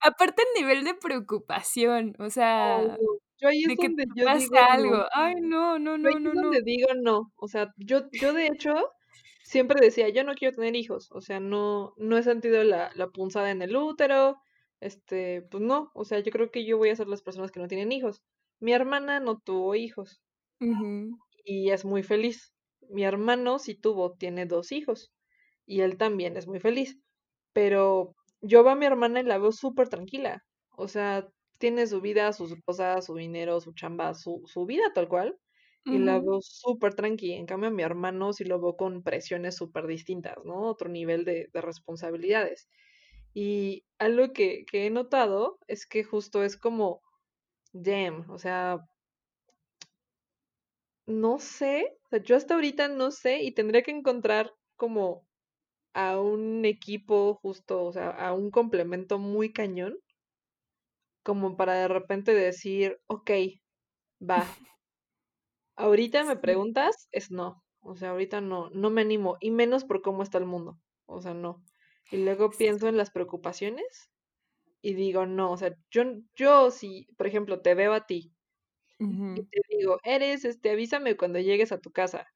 Aparte 0.01 0.43
el 0.43 0.63
nivel 0.63 0.85
de 0.85 0.95
preocupación, 0.95 2.15
o 2.19 2.31
sea, 2.31 2.99
yo 3.39 3.49
ahí 3.49 3.65
es 3.65 3.69
de 3.69 3.77
que 3.77 3.89
donde 3.89 4.07
te 4.07 4.07
yo 4.15 4.25
pase 4.25 4.49
digo 4.51 4.57
algo. 4.71 4.97
no. 4.99 5.07
Ay, 5.13 5.35
no, 5.41 5.79
no, 5.79 5.97
Yo 5.97 5.99
no, 5.99 6.09
ahí 6.09 6.21
no, 6.21 6.31
es 6.31 6.35
no. 6.35 6.43
donde 6.43 6.63
digo 6.63 6.89
no. 6.95 7.33
O 7.37 7.49
sea, 7.49 7.73
yo, 7.77 8.03
yo 8.13 8.33
de 8.33 8.47
hecho 8.47 8.75
siempre 9.43 9.81
decía, 9.81 10.09
yo 10.11 10.25
no 10.25 10.35
quiero 10.35 10.55
tener 10.57 10.77
hijos. 10.77 11.09
O 11.13 11.21
sea, 11.21 11.41
no, 11.41 11.95
no 11.99 12.19
he 12.19 12.23
sentido 12.23 12.65
la, 12.65 12.91
la 12.95 13.09
punzada 13.11 13.51
en 13.51 13.63
el 13.63 13.77
útero. 13.77 14.39
Este, 14.81 15.43
pues 15.51 15.63
no. 15.63 15.91
O 15.95 16.05
sea, 16.05 16.21
yo 16.21 16.33
creo 16.33 16.51
que 16.51 16.65
yo 16.67 16.79
voy 16.79 16.91
a 16.91 16.97
ser 16.97 17.09
las 17.09 17.23
personas 17.23 17.51
que 17.53 17.61
no 17.61 17.69
tienen 17.69 17.93
hijos. 17.93 18.23
Mi 18.61 18.73
hermana 18.73 19.21
no 19.21 19.39
tuvo 19.39 19.75
hijos. 19.75 20.21
Y 21.45 21.71
es 21.71 21.85
muy 21.85 22.03
feliz. 22.03 22.53
Mi 22.91 23.05
hermano 23.05 23.59
sí 23.59 23.75
tuvo, 23.75 24.15
tiene 24.15 24.47
dos 24.47 24.73
hijos. 24.73 25.13
Y 25.67 25.81
él 25.83 25.97
también 25.99 26.37
es 26.37 26.47
muy 26.47 26.61
feliz. 26.61 26.99
Pero 27.53 28.15
yo 28.43 28.63
veo 28.65 28.73
a 28.75 28.77
mi 28.77 28.87
hermana 28.87 29.21
y 29.21 29.25
la 29.25 29.39
veo 29.39 29.53
súper 29.53 29.89
tranquila. 29.89 30.45
O 30.71 30.89
sea, 30.89 31.29
tiene 31.59 31.87
su 31.87 32.01
vida, 32.01 32.33
sus 32.33 32.55
cosas, 32.65 33.07
su 33.07 33.15
dinero, 33.17 33.61
su 33.61 33.73
chamba, 33.75 34.15
su, 34.15 34.43
su 34.47 34.67
vida 34.67 34.93
tal 34.95 35.09
cual. 35.09 35.39
Y 35.89 35.99
la 35.99 36.19
veo 36.21 36.41
súper 36.43 36.95
tranquila. 36.95 37.37
En 37.37 37.47
cambio, 37.47 37.69
a 37.71 37.73
mi 37.73 37.83
hermano 37.83 38.33
sí 38.33 38.45
lo 38.45 38.61
veo 38.61 38.77
con 38.77 39.03
presiones 39.03 39.57
súper 39.57 39.87
distintas, 39.87 40.37
¿no? 40.45 40.63
Otro 40.69 40.89
nivel 40.91 41.25
de, 41.25 41.49
de 41.53 41.61
responsabilidades. 41.61 42.69
Y 43.35 43.85
algo 43.99 44.33
que, 44.33 44.65
que 44.71 44.87
he 44.87 44.91
notado 44.91 45.59
es 45.69 45.87
que 45.87 46.05
justo 46.05 46.43
es 46.45 46.57
como, 46.57 47.03
damn, 47.73 48.29
o 48.31 48.39
sea, 48.39 48.81
no 51.07 51.39
sé, 51.39 51.99
o 52.05 52.09
sea, 52.11 52.23
yo 52.23 52.37
hasta 52.37 52.55
ahorita 52.55 52.89
no 52.89 53.11
sé 53.11 53.43
y 53.43 53.53
tendría 53.53 53.83
que 53.83 53.91
encontrar 53.93 54.53
como 54.77 55.27
a 55.95 56.21
un 56.21 56.65
equipo 56.67 57.37
justo, 57.37 57.85
o 57.85 57.93
sea, 57.93 58.11
a 58.11 58.35
un 58.35 58.51
complemento 58.53 59.19
muy 59.19 59.53
cañón, 59.53 59.99
como 61.23 61.57
para 61.57 61.75
de 61.75 61.89
repente 61.89 62.33
decir, 62.35 62.99
ok, 63.09 63.31
va. 64.21 64.47
Ahorita 65.77 66.25
me 66.25 66.37
preguntas, 66.37 67.09
es 67.13 67.31
no. 67.31 67.63
O 67.81 67.97
sea, 67.97 68.11
ahorita 68.11 68.41
no, 68.41 68.69
no 68.71 68.91
me 68.91 69.03
animo, 69.03 69.37
y 69.41 69.51
menos 69.51 69.85
por 69.85 70.03
cómo 70.03 70.23
está 70.23 70.39
el 70.39 70.47
mundo. 70.47 70.79
O 71.07 71.21
sea, 71.23 71.35
no. 71.35 71.63
Y 72.11 72.19
luego 72.19 72.51
pienso 72.51 72.89
en 72.89 72.97
las 72.97 73.11
preocupaciones 73.11 74.11
y 74.83 74.95
digo, 74.95 75.27
no, 75.27 75.53
o 75.53 75.59
sea, 75.59 75.77
yo, 75.91 76.05
yo 76.37 76.71
si, 76.73 77.09
por 77.19 77.27
ejemplo, 77.29 77.63
te 77.63 77.75
veo 77.75 77.95
a 77.95 78.07
ti 78.07 78.36
y 79.35 79.43
te 79.45 79.61
digo, 79.69 79.99
eres, 80.05 80.45
este, 80.45 80.71
avísame 80.71 81.17
cuando 81.17 81.39
llegues 81.41 81.73
a 81.73 81.81
tu 81.81 81.91
casa. 81.93 82.27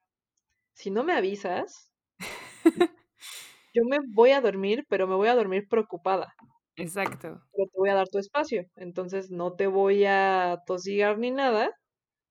Si 0.74 0.90
no 0.90 1.04
me 1.04 1.14
avisas, 1.14 1.92
yo 3.74 3.84
me 3.84 3.98
voy 4.14 4.30
a 4.32 4.40
dormir, 4.40 4.84
pero 4.88 5.06
me 5.06 5.14
voy 5.16 5.28
a 5.28 5.34
dormir 5.34 5.66
preocupada. 5.68 6.34
Exacto. 6.76 7.40
Pero 7.52 7.66
te 7.70 7.78
voy 7.78 7.90
a 7.90 7.94
dar 7.94 8.08
tu 8.08 8.18
espacio. 8.18 8.64
Entonces 8.76 9.30
no 9.30 9.54
te 9.56 9.66
voy 9.66 10.04
a 10.06 10.58
tosigar 10.66 11.18
ni 11.18 11.30
nada, 11.30 11.70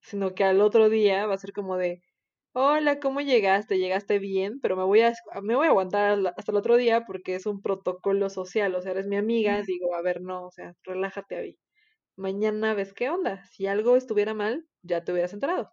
sino 0.01 0.35
que 0.35 0.43
al 0.45 0.61
otro 0.61 0.89
día 0.89 1.27
va 1.27 1.35
a 1.35 1.37
ser 1.37 1.53
como 1.53 1.77
de, 1.77 2.01
hola, 2.53 2.99
¿cómo 2.99 3.21
llegaste? 3.21 3.79
¿Llegaste 3.79 4.19
bien? 4.19 4.59
Pero 4.61 4.75
me 4.77 4.83
voy 4.85 5.01
a, 5.01 5.13
me 5.43 5.55
voy 5.55 5.67
a 5.67 5.69
aguantar 5.71 6.19
hasta 6.37 6.51
el 6.51 6.57
otro 6.57 6.77
día 6.77 7.05
porque 7.05 7.35
es 7.35 7.45
un 7.47 7.61
protocolo 7.61 8.29
social. 8.29 8.75
O 8.75 8.81
sea, 8.81 8.91
eres 8.93 9.07
mi 9.07 9.17
amiga, 9.17 9.61
digo, 9.67 9.95
a 9.95 10.01
ver, 10.03 10.21
no, 10.21 10.45
o 10.47 10.51
sea, 10.51 10.73
relájate 10.83 11.37
ahí. 11.37 11.57
Mañana 12.19 12.75
ves 12.75 12.93
qué 12.93 13.09
onda. 13.09 13.43
Si 13.45 13.65
algo 13.65 13.95
estuviera 13.95 14.33
mal, 14.35 14.67
ya 14.83 15.03
te 15.03 15.11
hubieras 15.11 15.33
enterado. 15.33 15.71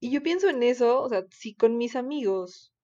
Y 0.00 0.10
yo 0.12 0.22
pienso 0.22 0.50
en 0.50 0.62
eso, 0.62 1.00
o 1.00 1.08
sea, 1.08 1.24
si 1.30 1.54
con 1.54 1.78
mis 1.78 1.96
amigos 1.96 2.74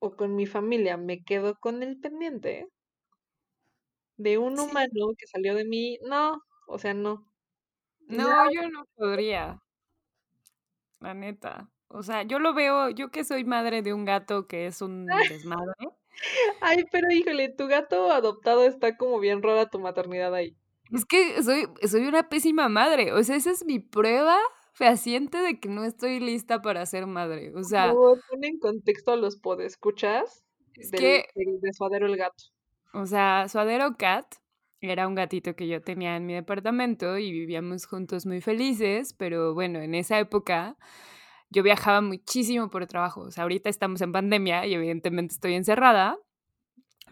o 0.00 0.16
con 0.16 0.34
mi 0.36 0.46
familia 0.46 0.96
me 0.96 1.24
quedo 1.24 1.56
con 1.60 1.82
el 1.82 2.00
pendiente 2.00 2.68
de 4.18 4.36
un 4.38 4.56
Sí. 4.56 4.66
humano 4.68 5.14
que 5.18 5.26
salió 5.26 5.54
de 5.54 5.64
mí, 5.64 5.98
no, 6.02 6.42
o 6.68 6.78
sea, 6.78 6.92
no. 6.94 7.26
No, 8.08 8.50
yo 8.52 8.68
no 8.70 8.84
podría. 8.94 9.58
La 11.00 11.14
neta. 11.14 11.70
O 11.88 12.02
sea, 12.02 12.22
yo 12.24 12.38
lo 12.38 12.52
veo, 12.54 12.90
yo 12.90 13.10
que 13.10 13.24
soy 13.24 13.44
madre 13.44 13.82
de 13.82 13.94
un 13.94 14.04
gato 14.04 14.46
que 14.46 14.66
es 14.66 14.82
un 14.82 15.06
desmadre. 15.30 15.74
Ay, 16.60 16.84
pero 16.92 17.10
híjole, 17.10 17.48
tu 17.50 17.66
gato 17.68 18.10
adoptado 18.12 18.64
está 18.66 18.96
como 18.96 19.18
bien 19.20 19.42
rara 19.42 19.66
tu 19.70 19.78
maternidad 19.80 20.34
ahí. 20.34 20.56
Es 20.92 21.04
que 21.04 21.42
soy, 21.42 21.66
soy 21.86 22.06
una 22.06 22.28
pésima 22.28 22.68
madre. 22.68 23.12
O 23.12 23.22
sea, 23.22 23.36
esa 23.36 23.50
es 23.50 23.64
mi 23.64 23.78
prueba 23.80 24.36
fehaciente 24.72 25.38
de 25.38 25.58
que 25.58 25.68
no 25.68 25.84
estoy 25.84 26.20
lista 26.20 26.62
para 26.62 26.84
ser 26.86 27.06
madre. 27.06 27.52
O 27.54 27.62
sea. 27.64 27.92
Por 27.92 28.20
pon 28.28 28.44
en 28.44 28.58
contexto 28.58 29.12
a 29.12 29.16
los 29.16 29.36
podescuchas 29.36 30.44
Es 30.74 30.90
del, 30.90 31.00
que. 31.00 31.28
del, 31.34 31.60
de 31.60 31.72
Suadero 31.72 32.06
el 32.06 32.16
gato. 32.16 32.44
O 32.92 33.06
sea, 33.06 33.46
Suadero 33.48 33.96
Cat 33.96 34.26
Era 34.80 35.08
un 35.08 35.14
gatito 35.14 35.56
que 35.56 35.66
yo 35.66 35.82
tenía 35.82 36.16
en 36.16 36.26
mi 36.26 36.34
departamento 36.34 37.18
y 37.18 37.32
vivíamos 37.32 37.86
juntos 37.86 38.26
muy 38.26 38.40
felices, 38.40 39.14
pero 39.14 39.54
bueno, 39.54 39.80
en 39.80 39.94
esa 39.94 40.18
época 40.18 40.76
yo 41.50 41.62
viajaba 41.62 42.00
muchísimo 42.00 42.70
por 42.70 42.86
trabajo. 42.86 43.22
O 43.22 43.30
sea, 43.30 43.42
ahorita 43.42 43.70
estamos 43.70 44.00
en 44.00 44.12
pandemia 44.12 44.66
y 44.66 44.74
evidentemente 44.74 45.34
estoy 45.34 45.54
encerrada, 45.54 46.18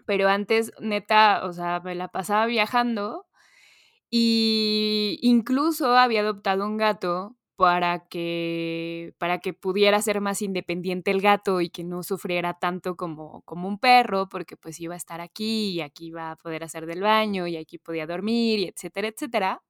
pero 0.06 0.28
antes, 0.28 0.72
neta, 0.80 1.44
o 1.44 1.52
sea, 1.52 1.80
me 1.80 1.94
la 1.94 2.08
pasaba 2.08 2.46
viajando 2.46 3.26
y 4.16 5.18
incluso 5.22 5.96
había 5.96 6.20
adoptado 6.20 6.64
un 6.66 6.76
gato 6.76 7.36
para 7.56 8.06
que, 8.06 9.12
para 9.18 9.40
que 9.40 9.54
pudiera 9.54 10.00
ser 10.02 10.20
más 10.20 10.40
independiente 10.40 11.10
el 11.10 11.20
gato 11.20 11.60
y 11.60 11.68
que 11.68 11.82
no 11.82 12.04
sufriera 12.04 12.54
tanto 12.54 12.94
como, 12.96 13.42
como 13.42 13.66
un 13.66 13.80
perro, 13.80 14.28
porque 14.28 14.56
pues 14.56 14.78
iba 14.78 14.94
a 14.94 14.96
estar 14.96 15.20
aquí 15.20 15.70
y 15.72 15.80
aquí 15.80 16.06
iba 16.06 16.30
a 16.30 16.36
poder 16.36 16.62
hacer 16.62 16.86
del 16.86 17.00
baño 17.00 17.48
y 17.48 17.56
aquí 17.56 17.78
podía 17.78 18.06
dormir 18.06 18.60
y 18.60 18.64
etcétera, 18.68 19.08
etcétera. 19.08 19.62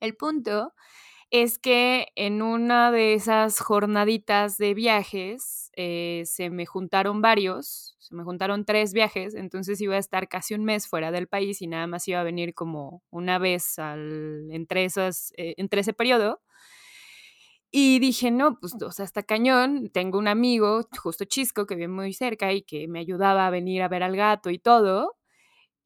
El 0.00 0.16
punto 0.16 0.74
es 1.30 1.58
que 1.58 2.08
en 2.16 2.42
una 2.42 2.90
de 2.92 3.14
esas 3.14 3.58
jornaditas 3.60 4.58
de 4.58 4.74
viajes 4.74 5.70
eh, 5.76 6.22
se 6.26 6.50
me 6.50 6.66
juntaron 6.66 7.20
varios, 7.22 7.96
se 7.98 8.14
me 8.14 8.22
juntaron 8.24 8.64
tres 8.64 8.92
viajes, 8.92 9.34
entonces 9.34 9.80
iba 9.80 9.96
a 9.96 9.98
estar 9.98 10.28
casi 10.28 10.54
un 10.54 10.64
mes 10.64 10.86
fuera 10.88 11.10
del 11.10 11.26
país 11.28 11.60
y 11.62 11.66
nada 11.66 11.86
más 11.86 12.06
iba 12.08 12.20
a 12.20 12.24
venir 12.24 12.54
como 12.54 13.02
una 13.10 13.38
vez 13.38 13.78
al, 13.78 14.48
entre, 14.52 14.84
esas, 14.84 15.32
eh, 15.36 15.54
entre 15.58 15.80
ese 15.80 15.92
periodo. 15.92 16.40
Y 17.70 17.98
dije, 17.98 18.30
no, 18.30 18.58
pues, 18.58 18.74
o 18.80 18.90
sea, 18.92 19.04
está 19.04 19.22
cañón. 19.22 19.90
Tengo 19.90 20.18
un 20.18 20.28
amigo, 20.28 20.82
justo 20.98 21.24
Chisco, 21.24 21.66
que 21.66 21.74
vive 21.74 21.88
muy 21.88 22.12
cerca 22.14 22.52
y 22.52 22.62
que 22.62 22.88
me 22.88 23.00
ayudaba 23.00 23.46
a 23.46 23.50
venir 23.50 23.82
a 23.82 23.88
ver 23.88 24.02
al 24.02 24.16
gato 24.16 24.50
y 24.50 24.58
todo. 24.58 25.16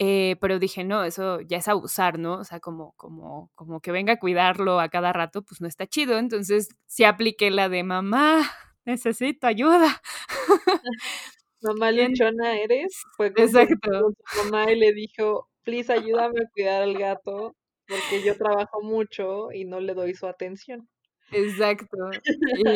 Eh, 0.02 0.36
pero 0.40 0.58
dije, 0.58 0.82
no, 0.82 1.04
eso 1.04 1.42
ya 1.42 1.58
es 1.58 1.68
abusar, 1.68 2.18
¿no? 2.18 2.38
O 2.38 2.44
sea, 2.44 2.58
como, 2.58 2.92
como, 2.96 3.50
como 3.54 3.80
que 3.80 3.92
venga 3.92 4.14
a 4.14 4.18
cuidarlo 4.18 4.80
a 4.80 4.88
cada 4.88 5.12
rato, 5.12 5.42
pues 5.42 5.60
no 5.60 5.68
está 5.68 5.86
chido. 5.86 6.18
Entonces 6.18 6.70
sí 6.86 7.04
apliqué 7.04 7.50
la 7.50 7.68
de 7.68 7.84
mamá, 7.84 8.40
necesito 8.86 9.46
ayuda. 9.46 10.00
mamá 11.60 11.92
luchona 11.92 12.58
eres. 12.58 13.02
Fue 13.16 13.32
con 13.34 13.44
Exacto. 13.44 14.14
Su 14.26 14.44
mamá 14.44 14.72
y 14.72 14.76
le 14.78 14.92
dijo, 14.94 15.48
please 15.64 15.92
ayúdame 15.92 16.40
a 16.42 16.50
cuidar 16.54 16.82
al 16.82 16.96
gato 16.96 17.54
porque 17.86 18.22
yo 18.24 18.36
trabajo 18.38 18.80
mucho 18.82 19.52
y 19.52 19.66
no 19.66 19.80
le 19.80 19.94
doy 19.94 20.14
su 20.14 20.26
atención. 20.26 20.88
Exacto. 21.32 21.96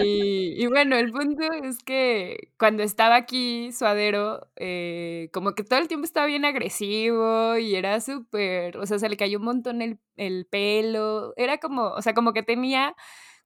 Y, 0.05 0.67
bueno, 0.67 0.97
el 0.97 1.13
punto 1.13 1.43
es 1.53 1.79
que 1.83 2.53
cuando 2.59 2.83
estaba 2.83 3.17
aquí, 3.17 3.73
Suadero, 3.73 4.49
eh, 4.57 5.29
como 5.33 5.55
que 5.55 5.65
todo 5.65 5.79
el 5.79 5.89
tiempo 5.89 6.05
estaba 6.05 6.27
bien 6.27 6.45
agresivo 6.45 7.57
y 7.57 7.75
era 7.75 8.01
súper, 8.01 8.77
o 8.79 8.87
sea, 8.87 8.99
se 8.99 9.09
le 9.09 9.17
cayó 9.17 9.39
un 9.39 9.45
montón 9.45 9.83
el, 9.83 9.99
el 10.17 10.47
pelo, 10.47 11.35
era 11.37 11.59
como, 11.59 11.89
o 11.89 12.03
sea, 12.03 12.15
como 12.15 12.33
que 12.33 12.43
tenía 12.43 12.95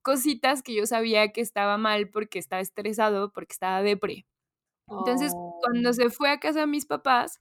cositas 0.03 0.63
que 0.63 0.75
yo 0.75 0.87
sabía 0.87 1.33
que 1.33 1.41
estaba 1.41 1.77
mal 1.79 2.09
porque 2.11 2.39
estaba 2.39 2.63
estresado, 2.63 3.33
porque 3.33 3.53
estaba 3.53 3.83
depre. 3.83 4.27
Entonces, 4.89 5.33
cuando 5.63 5.91
oh. 5.91 5.93
se 5.93 6.11
fue 6.11 6.31
a 6.31 6.41
casa 6.41 6.61
de 6.61 6.67
mis 6.67 6.87
papás, 6.87 7.41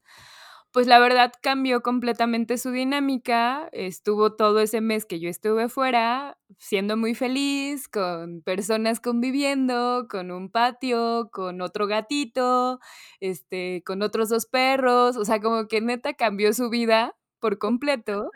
pues 0.71 0.87
la 0.87 0.99
verdad 0.99 1.31
cambió 1.41 1.81
completamente 1.81 2.57
su 2.57 2.71
dinámica. 2.71 3.69
Estuvo 3.71 4.35
todo 4.35 4.59
ese 4.59 4.81
mes 4.81 5.05
que 5.05 5.19
yo 5.19 5.29
estuve 5.29 5.69
fuera, 5.69 6.37
siendo 6.59 6.97
muy 6.97 7.15
feliz, 7.15 7.87
con 7.87 8.41
personas 8.41 8.99
conviviendo, 8.99 10.07
con 10.09 10.31
un 10.31 10.49
patio, 10.51 11.29
con 11.31 11.61
otro 11.61 11.87
gatito, 11.87 12.79
este, 13.19 13.83
con 13.85 14.01
otros 14.03 14.29
dos 14.29 14.45
perros. 14.45 15.17
O 15.17 15.25
sea, 15.25 15.39
como 15.41 15.67
que 15.67 15.81
neta 15.81 16.13
cambió 16.13 16.53
su 16.53 16.69
vida 16.69 17.15
por 17.39 17.57
completo. 17.57 18.29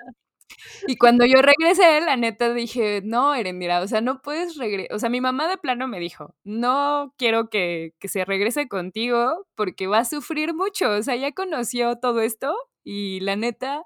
Y 0.88 0.98
cuando 0.98 1.26
yo 1.26 1.42
regresé, 1.42 2.02
la 2.02 2.18
neta 2.18 2.54
dije, 2.54 3.02
no, 3.04 3.34
Erendira, 3.36 3.82
o 3.82 3.88
sea, 3.88 4.02
no 4.02 4.22
puedes 4.22 4.58
regresar. 4.58 4.96
O 4.96 5.00
sea, 5.00 5.10
mi 5.10 5.22
mamá 5.22 5.48
de 5.48 5.58
plano 5.58 5.88
me 5.88 6.00
dijo, 6.00 6.36
no 6.44 7.14
quiero 7.18 7.50
que, 7.50 7.94
que, 8.00 8.08
se 8.08 8.26
regrese 8.26 8.68
contigo 8.68 9.48
porque 9.56 9.88
va 9.88 10.00
a 10.00 10.06
sufrir 10.06 10.54
mucho. 10.54 10.92
O 10.92 11.04
sea, 11.04 11.16
ya 11.16 11.32
conoció 11.32 11.98
todo 11.98 12.22
esto 12.22 12.56
y 12.84 13.20
la 13.22 13.36
neta, 13.36 13.84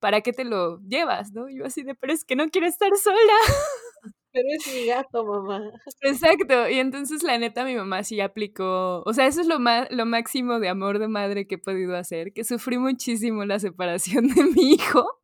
¿para 0.00 0.20
qué 0.20 0.32
te 0.32 0.44
lo 0.44 0.80
llevas? 0.80 1.32
¿No? 1.32 1.48
Yo 1.48 1.64
así 1.64 1.82
de, 1.82 1.94
pero 1.94 2.12
es 2.12 2.24
que 2.24 2.36
no 2.36 2.48
quiero 2.50 2.66
estar 2.66 2.90
sola. 2.96 3.16
Pero 4.34 4.48
es 4.56 4.74
mi 4.74 4.86
gato, 4.86 5.26
mamá. 5.26 5.60
Exacto. 6.00 6.66
Y 6.70 6.78
entonces 6.78 7.22
la 7.22 7.36
neta 7.36 7.66
mi 7.66 7.76
mamá 7.76 8.02
sí 8.02 8.18
aplicó, 8.20 9.02
o 9.04 9.12
sea, 9.12 9.26
eso 9.26 9.42
es 9.42 9.46
lo 9.46 9.58
más, 9.58 9.88
lo 9.90 10.06
máximo 10.06 10.58
de 10.58 10.70
amor 10.70 10.98
de 10.98 11.08
madre 11.08 11.46
que 11.46 11.56
he 11.56 11.58
podido 11.58 11.94
hacer, 11.96 12.32
que 12.32 12.42
sufrí 12.42 12.78
muchísimo 12.78 13.44
la 13.44 13.58
separación 13.58 14.28
de 14.28 14.44
mi 14.44 14.72
hijo 14.72 15.21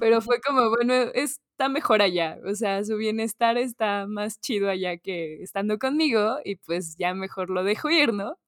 pero 0.00 0.20
fue 0.20 0.40
como, 0.40 0.70
bueno, 0.70 0.94
está 1.14 1.68
mejor 1.68 2.02
allá, 2.02 2.38
o 2.46 2.54
sea, 2.54 2.84
su 2.84 2.96
bienestar 2.96 3.58
está 3.58 4.06
más 4.06 4.40
chido 4.40 4.68
allá 4.70 4.98
que 4.98 5.42
estando 5.42 5.78
conmigo 5.78 6.38
y 6.44 6.56
pues 6.56 6.96
ya 6.98 7.14
mejor 7.14 7.50
lo 7.50 7.64
dejo 7.64 7.90
ir, 7.90 8.12
¿no? 8.12 8.38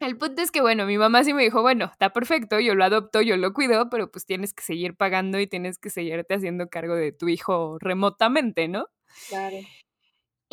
El 0.00 0.18
punto 0.18 0.42
es 0.42 0.50
que, 0.50 0.60
bueno, 0.60 0.86
mi 0.86 0.98
mamá 0.98 1.24
sí 1.24 1.32
me 1.32 1.42
dijo, 1.44 1.62
bueno, 1.62 1.86
está 1.86 2.12
perfecto, 2.12 2.60
yo 2.60 2.74
lo 2.74 2.84
adopto, 2.84 3.22
yo 3.22 3.36
lo 3.36 3.52
cuido, 3.54 3.88
pero 3.90 4.10
pues 4.10 4.26
tienes 4.26 4.52
que 4.52 4.62
seguir 4.62 4.96
pagando 4.96 5.40
y 5.40 5.46
tienes 5.46 5.78
que 5.78 5.88
seguirte 5.88 6.34
haciendo 6.34 6.68
cargo 6.68 6.94
de 6.94 7.12
tu 7.12 7.28
hijo 7.28 7.78
remotamente, 7.80 8.68
¿no? 8.68 8.86
Claro. 9.28 9.56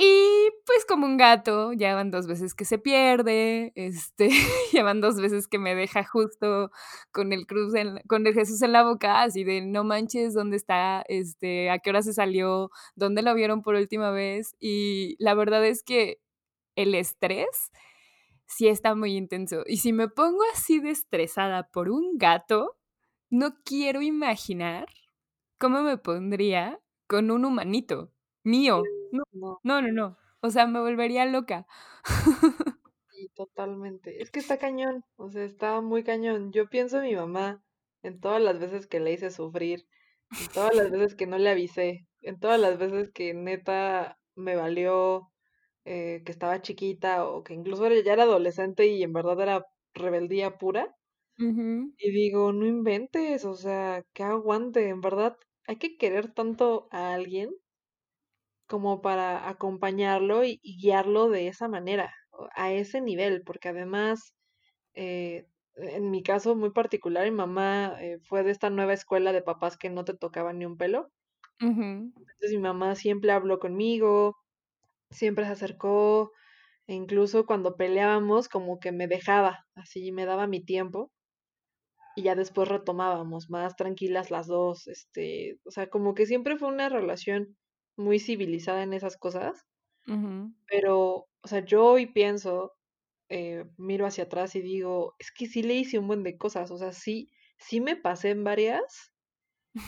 Y 0.03 0.49
pues 0.65 0.83
como 0.87 1.05
un 1.05 1.15
gato, 1.15 1.73
ya 1.73 1.93
van 1.93 2.09
dos 2.09 2.25
veces 2.25 2.55
que 2.55 2.65
se 2.65 2.79
pierde, 2.79 3.71
este, 3.75 4.29
ya 4.73 4.81
van 4.81 4.99
dos 4.99 5.21
veces 5.21 5.47
que 5.47 5.59
me 5.59 5.75
deja 5.75 6.03
justo 6.03 6.71
con 7.11 7.31
el 7.33 7.45
cruz 7.45 7.71
con 8.07 8.25
el 8.25 8.33
Jesús 8.33 8.63
en 8.63 8.71
la 8.71 8.83
boca, 8.83 9.21
así 9.21 9.43
de 9.43 9.61
no 9.61 9.83
manches, 9.83 10.33
¿dónde 10.33 10.57
está? 10.57 11.03
Este, 11.07 11.69
¿a 11.69 11.77
qué 11.77 11.91
hora 11.91 12.01
se 12.01 12.13
salió? 12.13 12.71
¿Dónde 12.95 13.21
lo 13.21 13.35
vieron 13.35 13.61
por 13.61 13.75
última 13.75 14.09
vez? 14.09 14.55
Y 14.59 15.15
la 15.19 15.35
verdad 15.35 15.63
es 15.63 15.83
que 15.83 16.19
el 16.75 16.95
estrés 16.95 17.71
sí 18.47 18.67
está 18.67 18.95
muy 18.95 19.15
intenso. 19.15 19.61
Y 19.67 19.77
si 19.77 19.93
me 19.93 20.07
pongo 20.07 20.41
así 20.51 20.79
de 20.79 20.89
estresada 20.89 21.69
por 21.71 21.91
un 21.91 22.17
gato, 22.17 22.75
no 23.29 23.53
quiero 23.63 24.01
imaginar 24.01 24.87
cómo 25.59 25.83
me 25.83 25.97
pondría 25.97 26.79
con 27.05 27.29
un 27.29 27.45
humanito 27.45 28.11
mío. 28.43 28.81
No, 29.11 29.23
no, 29.63 29.81
no, 29.81 29.91
no. 29.91 30.17
O 30.41 30.49
sea, 30.49 30.67
me 30.67 30.79
volvería 30.79 31.25
loca. 31.25 31.67
Sí, 33.09 33.29
totalmente. 33.35 34.21
Es 34.21 34.31
que 34.31 34.39
está 34.39 34.57
cañón, 34.57 35.03
o 35.17 35.29
sea, 35.29 35.43
está 35.43 35.81
muy 35.81 36.03
cañón. 36.03 36.51
Yo 36.51 36.69
pienso 36.69 36.97
en 36.97 37.03
mi 37.09 37.15
mamá, 37.15 37.61
en 38.03 38.19
todas 38.19 38.41
las 38.41 38.57
veces 38.59 38.87
que 38.87 38.99
le 38.99 39.11
hice 39.13 39.31
sufrir, 39.31 39.85
en 40.39 40.47
todas 40.49 40.73
las 40.75 40.89
veces 40.91 41.15
que 41.15 41.27
no 41.27 41.37
le 41.37 41.49
avisé, 41.49 42.07
en 42.21 42.39
todas 42.39 42.59
las 42.59 42.77
veces 42.79 43.11
que 43.13 43.33
neta 43.33 44.17
me 44.35 44.55
valió 44.55 45.29
eh, 45.85 46.23
que 46.25 46.31
estaba 46.31 46.61
chiquita 46.61 47.25
o 47.27 47.43
que 47.43 47.53
incluso 47.53 47.87
ya 47.89 48.13
era 48.13 48.23
adolescente 48.23 48.87
y 48.87 49.03
en 49.03 49.13
verdad 49.13 49.39
era 49.41 49.65
rebeldía 49.93 50.57
pura. 50.57 50.95
Y 51.97 52.11
digo, 52.11 52.51
no 52.51 52.65
inventes, 52.67 53.45
o 53.45 53.53
sea, 53.55 54.03
que 54.13 54.23
aguante, 54.23 54.89
en 54.89 54.99
verdad 55.01 55.37
hay 55.67 55.77
que 55.77 55.95
querer 55.97 56.33
tanto 56.33 56.87
a 56.91 57.13
alguien 57.13 57.49
como 58.71 59.01
para 59.01 59.49
acompañarlo 59.49 60.45
y, 60.45 60.61
guiarlo 60.63 61.29
de 61.29 61.49
esa 61.49 61.67
manera, 61.67 62.15
a 62.55 62.71
ese 62.71 63.01
nivel, 63.01 63.43
porque 63.43 63.67
además, 63.67 64.33
eh, 64.93 65.45
en 65.75 66.09
mi 66.09 66.23
caso 66.23 66.55
muy 66.55 66.71
particular, 66.71 67.25
mi 67.25 67.35
mamá 67.35 67.97
eh, 67.99 68.19
fue 68.23 68.43
de 68.43 68.51
esta 68.51 68.69
nueva 68.69 68.93
escuela 68.93 69.33
de 69.33 69.41
papás 69.41 69.75
que 69.77 69.89
no 69.89 70.05
te 70.05 70.13
tocaban 70.13 70.59
ni 70.59 70.65
un 70.65 70.77
pelo. 70.77 71.11
Entonces 71.59 72.51
mi 72.51 72.59
mamá 72.59 72.95
siempre 72.95 73.33
habló 73.33 73.59
conmigo, 73.59 74.37
siempre 75.09 75.43
se 75.45 75.51
acercó, 75.51 76.31
e 76.87 76.93
incluso 76.93 77.45
cuando 77.45 77.75
peleábamos 77.75 78.47
como 78.47 78.79
que 78.79 78.93
me 78.93 79.07
dejaba, 79.07 79.65
así 79.75 80.13
me 80.13 80.25
daba 80.25 80.47
mi 80.47 80.63
tiempo 80.63 81.11
y 82.15 82.23
ya 82.23 82.35
después 82.35 82.69
retomábamos 82.69 83.49
más 83.49 83.75
tranquilas 83.75 84.31
las 84.31 84.47
dos, 84.47 84.87
este, 84.87 85.59
o 85.65 85.71
sea, 85.71 85.89
como 85.89 86.13
que 86.13 86.25
siempre 86.25 86.57
fue 86.57 86.69
una 86.69 86.89
relación 86.89 87.57
muy 88.01 88.19
civilizada 88.19 88.83
en 88.83 88.93
esas 88.93 89.17
cosas. 89.17 89.65
Pero, 90.67 91.27
o 91.41 91.47
sea, 91.47 91.63
yo 91.63 91.85
hoy 91.85 92.07
pienso, 92.07 92.73
eh, 93.29 93.65
miro 93.77 94.05
hacia 94.05 94.25
atrás 94.25 94.55
y 94.55 94.61
digo, 94.61 95.15
es 95.19 95.31
que 95.31 95.45
sí 95.45 95.63
le 95.63 95.75
hice 95.75 95.99
un 95.99 96.07
buen 96.07 96.23
de 96.23 96.37
cosas, 96.37 96.69
o 96.69 96.77
sea, 96.77 96.91
sí, 96.91 97.31
sí 97.57 97.79
me 97.79 97.95
pasé 97.95 98.31
en 98.31 98.43
varias 98.43 99.13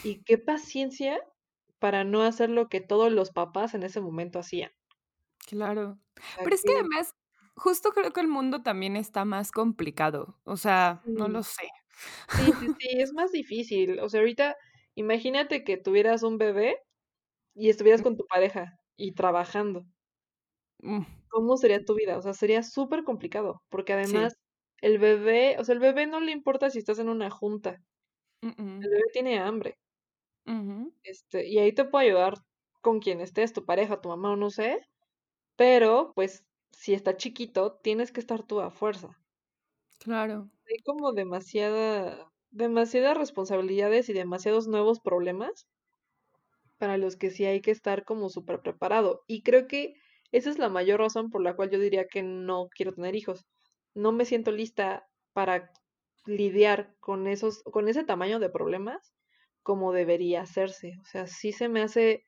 y 0.04 0.23
qué 0.23 0.38
paciencia 0.38 1.19
para 1.80 2.06
no 2.06 2.21
hacer 2.21 2.49
lo 2.49 2.69
que 2.69 2.80
todos 2.80 3.12
los 3.12 3.32
papás 3.32 3.73
en 3.73 3.84
ese 3.84 3.99
momento 3.99 4.39
hacían. 4.39 4.71
Claro. 5.45 5.99
Pero 6.38 6.56
es 6.56 6.62
que 6.62 6.73
además, 6.73 7.15
justo 7.56 7.91
creo 7.91 8.13
que 8.13 8.21
el 8.21 8.30
mundo 8.30 8.63
también 8.63 8.95
está 8.95 9.26
más 9.26 9.52
complicado, 9.52 10.39
o 10.45 10.56
sea, 10.56 11.02
no 11.06 11.28
lo 11.28 11.43
sé. 11.43 11.67
Sí, 12.30 12.52
sí, 12.60 12.67
sí, 12.80 12.88
es 12.91 13.13
más 13.13 13.32
difícil. 13.32 13.99
O 13.99 14.10
sea, 14.10 14.21
ahorita 14.21 14.56
imagínate 14.95 15.63
que 15.63 15.78
tuvieras 15.78 16.23
un 16.23 16.38
bebé 16.38 16.80
y 17.53 17.69
estuvieras 17.69 18.01
con 18.01 18.17
tu 18.17 18.25
pareja 18.27 18.77
y 18.97 19.13
trabajando, 19.13 19.85
mm. 20.79 21.01
¿cómo 21.29 21.57
sería 21.57 21.83
tu 21.83 21.95
vida? 21.95 22.17
O 22.17 22.21
sea, 22.21 22.33
sería 22.33 22.63
súper 22.63 23.03
complicado, 23.03 23.61
porque 23.69 23.93
además 23.93 24.35
el 24.81 24.97
bebé, 24.99 25.57
o 25.59 25.63
sea, 25.63 25.73
el 25.73 25.79
bebé 25.79 26.07
no 26.07 26.19
le 26.19 26.31
importa 26.31 26.69
si 26.69 26.79
estás 26.79 26.99
en 26.99 27.09
una 27.09 27.29
junta, 27.29 27.77
El 28.41 28.89
bebé 28.89 29.03
tiene 29.13 29.39
hambre. 29.39 29.77
Este, 31.03 31.47
y 31.47 31.59
ahí 31.59 31.73
te 31.73 31.85
puedo 31.85 32.05
ayudar 32.05 32.35
con 32.81 32.99
quien 32.99 33.21
estés, 33.21 33.53
tu 33.53 33.65
pareja, 33.65 34.01
tu 34.01 34.09
mamá 34.09 34.31
o 34.33 34.35
no 34.35 34.49
sé, 34.49 34.81
pero 35.55 36.11
pues 36.15 36.45
si 36.71 36.93
está 36.93 37.17
chiquito, 37.17 37.79
tienes 37.83 38.11
que 38.11 38.19
estar 38.19 38.43
tú 38.43 38.59
a 38.61 38.71
fuerza. 38.71 39.09
Claro. 39.99 40.49
Hay 40.69 40.77
como 40.85 41.13
demasiada, 41.13 42.29
demasiadas 42.51 43.17
responsabilidades 43.17 44.09
y 44.09 44.13
demasiados 44.13 44.67
nuevos 44.67 44.99
problemas 44.99 45.67
para 46.77 46.97
los 46.97 47.15
que 47.15 47.29
sí 47.29 47.45
hay 47.45 47.62
que 47.62 47.71
estar 47.71 48.05
como 48.05 48.29
súper 48.29 48.62
preparado. 48.62 49.23
Y 49.27 49.43
creo 49.43 49.67
que 49.67 49.95
esa 50.31 50.49
es 50.49 50.59
la 50.59 50.69
mayor 50.69 50.99
razón 50.99 51.29
por 51.29 51.41
la 51.43 51.55
cual 51.55 51.69
yo 51.69 51.79
diría 51.79 52.07
que 52.07 52.23
no 52.23 52.69
quiero 52.75 52.93
tener 52.93 53.15
hijos. 53.15 53.45
No 53.93 54.12
me 54.12 54.25
siento 54.25 54.51
lista 54.51 55.07
para 55.33 55.71
lidiar 56.25 56.95
con 56.99 57.27
esos, 57.27 57.63
con 57.63 57.88
ese 57.88 58.03
tamaño 58.03 58.39
de 58.39 58.49
problemas 58.49 59.13
como 59.62 59.93
debería 59.93 60.41
hacerse. 60.41 60.93
O 61.01 61.05
sea, 61.05 61.27
sí 61.27 61.51
se 61.51 61.69
me 61.69 61.81
hace 61.81 62.25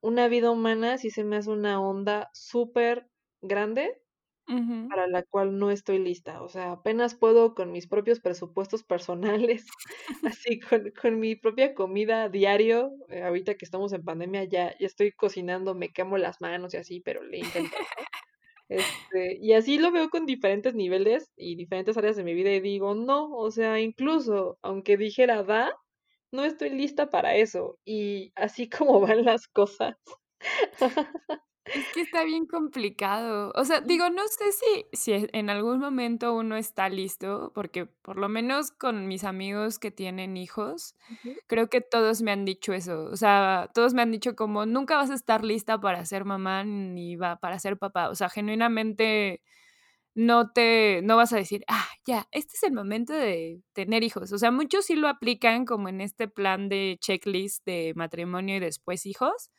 una 0.00 0.28
vida 0.28 0.50
humana, 0.50 0.98
sí 0.98 1.10
se 1.10 1.24
me 1.24 1.36
hace 1.36 1.50
una 1.50 1.80
onda 1.80 2.28
súper 2.32 3.06
grande 3.40 4.01
para 4.46 5.06
la 5.06 5.22
cual 5.22 5.58
no 5.58 5.70
estoy 5.70 5.98
lista. 5.98 6.42
O 6.42 6.48
sea, 6.48 6.72
apenas 6.72 7.14
puedo 7.14 7.54
con 7.54 7.72
mis 7.72 7.86
propios 7.86 8.20
presupuestos 8.20 8.82
personales, 8.82 9.66
así 10.36 10.60
con, 10.60 10.92
con, 11.00 11.18
mi 11.18 11.36
propia 11.36 11.74
comida 11.74 12.28
diario. 12.28 12.92
Eh, 13.08 13.22
ahorita 13.22 13.54
que 13.54 13.64
estamos 13.64 13.92
en 13.92 14.04
pandemia 14.04 14.44
ya, 14.44 14.76
ya 14.78 14.86
estoy 14.86 15.12
cocinando, 15.12 15.74
me 15.74 15.90
quemo 15.90 16.18
las 16.18 16.40
manos 16.40 16.74
y 16.74 16.78
así, 16.78 17.00
pero 17.00 17.22
le 17.22 17.38
intento. 17.38 17.76
Este, 18.68 19.36
y 19.38 19.52
así 19.52 19.78
lo 19.78 19.92
veo 19.92 20.08
con 20.08 20.24
diferentes 20.24 20.74
niveles 20.74 21.30
y 21.36 21.56
diferentes 21.56 21.96
áreas 21.98 22.16
de 22.16 22.24
mi 22.24 22.32
vida 22.32 22.52
y 22.52 22.60
digo, 22.60 22.94
no, 22.94 23.30
o 23.30 23.50
sea, 23.50 23.80
incluso 23.80 24.58
aunque 24.62 24.96
dijera 24.96 25.42
da, 25.42 25.72
no 26.32 26.44
estoy 26.44 26.70
lista 26.70 27.10
para 27.10 27.36
eso. 27.36 27.78
Y 27.84 28.32
así 28.34 28.68
como 28.68 29.00
van 29.20 29.24
las 29.24 29.46
cosas. 29.48 29.96
Es 31.64 31.88
que 31.94 32.00
está 32.00 32.24
bien 32.24 32.46
complicado. 32.46 33.52
O 33.54 33.64
sea, 33.64 33.80
digo, 33.80 34.10
no 34.10 34.22
sé 34.26 34.50
si, 34.52 34.86
si 34.92 35.28
en 35.32 35.48
algún 35.48 35.78
momento 35.78 36.34
uno 36.34 36.56
está 36.56 36.88
listo, 36.88 37.52
porque 37.54 37.86
por 37.86 38.18
lo 38.18 38.28
menos 38.28 38.72
con 38.72 39.06
mis 39.06 39.22
amigos 39.22 39.78
que 39.78 39.92
tienen 39.92 40.36
hijos, 40.36 40.96
creo 41.46 41.68
que 41.68 41.80
todos 41.80 42.20
me 42.20 42.32
han 42.32 42.44
dicho 42.44 42.72
eso. 42.72 43.04
O 43.04 43.16
sea, 43.16 43.70
todos 43.74 43.94
me 43.94 44.02
han 44.02 44.10
dicho 44.10 44.34
como, 44.34 44.66
nunca 44.66 44.96
vas 44.96 45.10
a 45.10 45.14
estar 45.14 45.44
lista 45.44 45.80
para 45.80 46.04
ser 46.04 46.24
mamá 46.24 46.64
ni 46.64 47.14
va 47.14 47.36
para 47.36 47.58
ser 47.60 47.78
papá. 47.78 48.08
O 48.10 48.16
sea, 48.16 48.28
genuinamente 48.28 49.40
no 50.14 50.52
te, 50.52 51.00
no 51.04 51.16
vas 51.16 51.32
a 51.32 51.36
decir, 51.36 51.64
ah, 51.68 51.88
ya, 52.06 52.28
este 52.32 52.56
es 52.56 52.62
el 52.64 52.72
momento 52.72 53.12
de 53.14 53.62
tener 53.72 54.02
hijos. 54.04 54.32
O 54.32 54.38
sea, 54.38 54.50
muchos 54.50 54.86
sí 54.86 54.96
lo 54.96 55.08
aplican 55.08 55.64
como 55.66 55.88
en 55.88 56.00
este 56.00 56.28
plan 56.28 56.68
de 56.68 56.98
checklist 57.00 57.64
de 57.66 57.92
matrimonio 57.96 58.56
y 58.56 58.60
después 58.60 59.06
hijos 59.06 59.50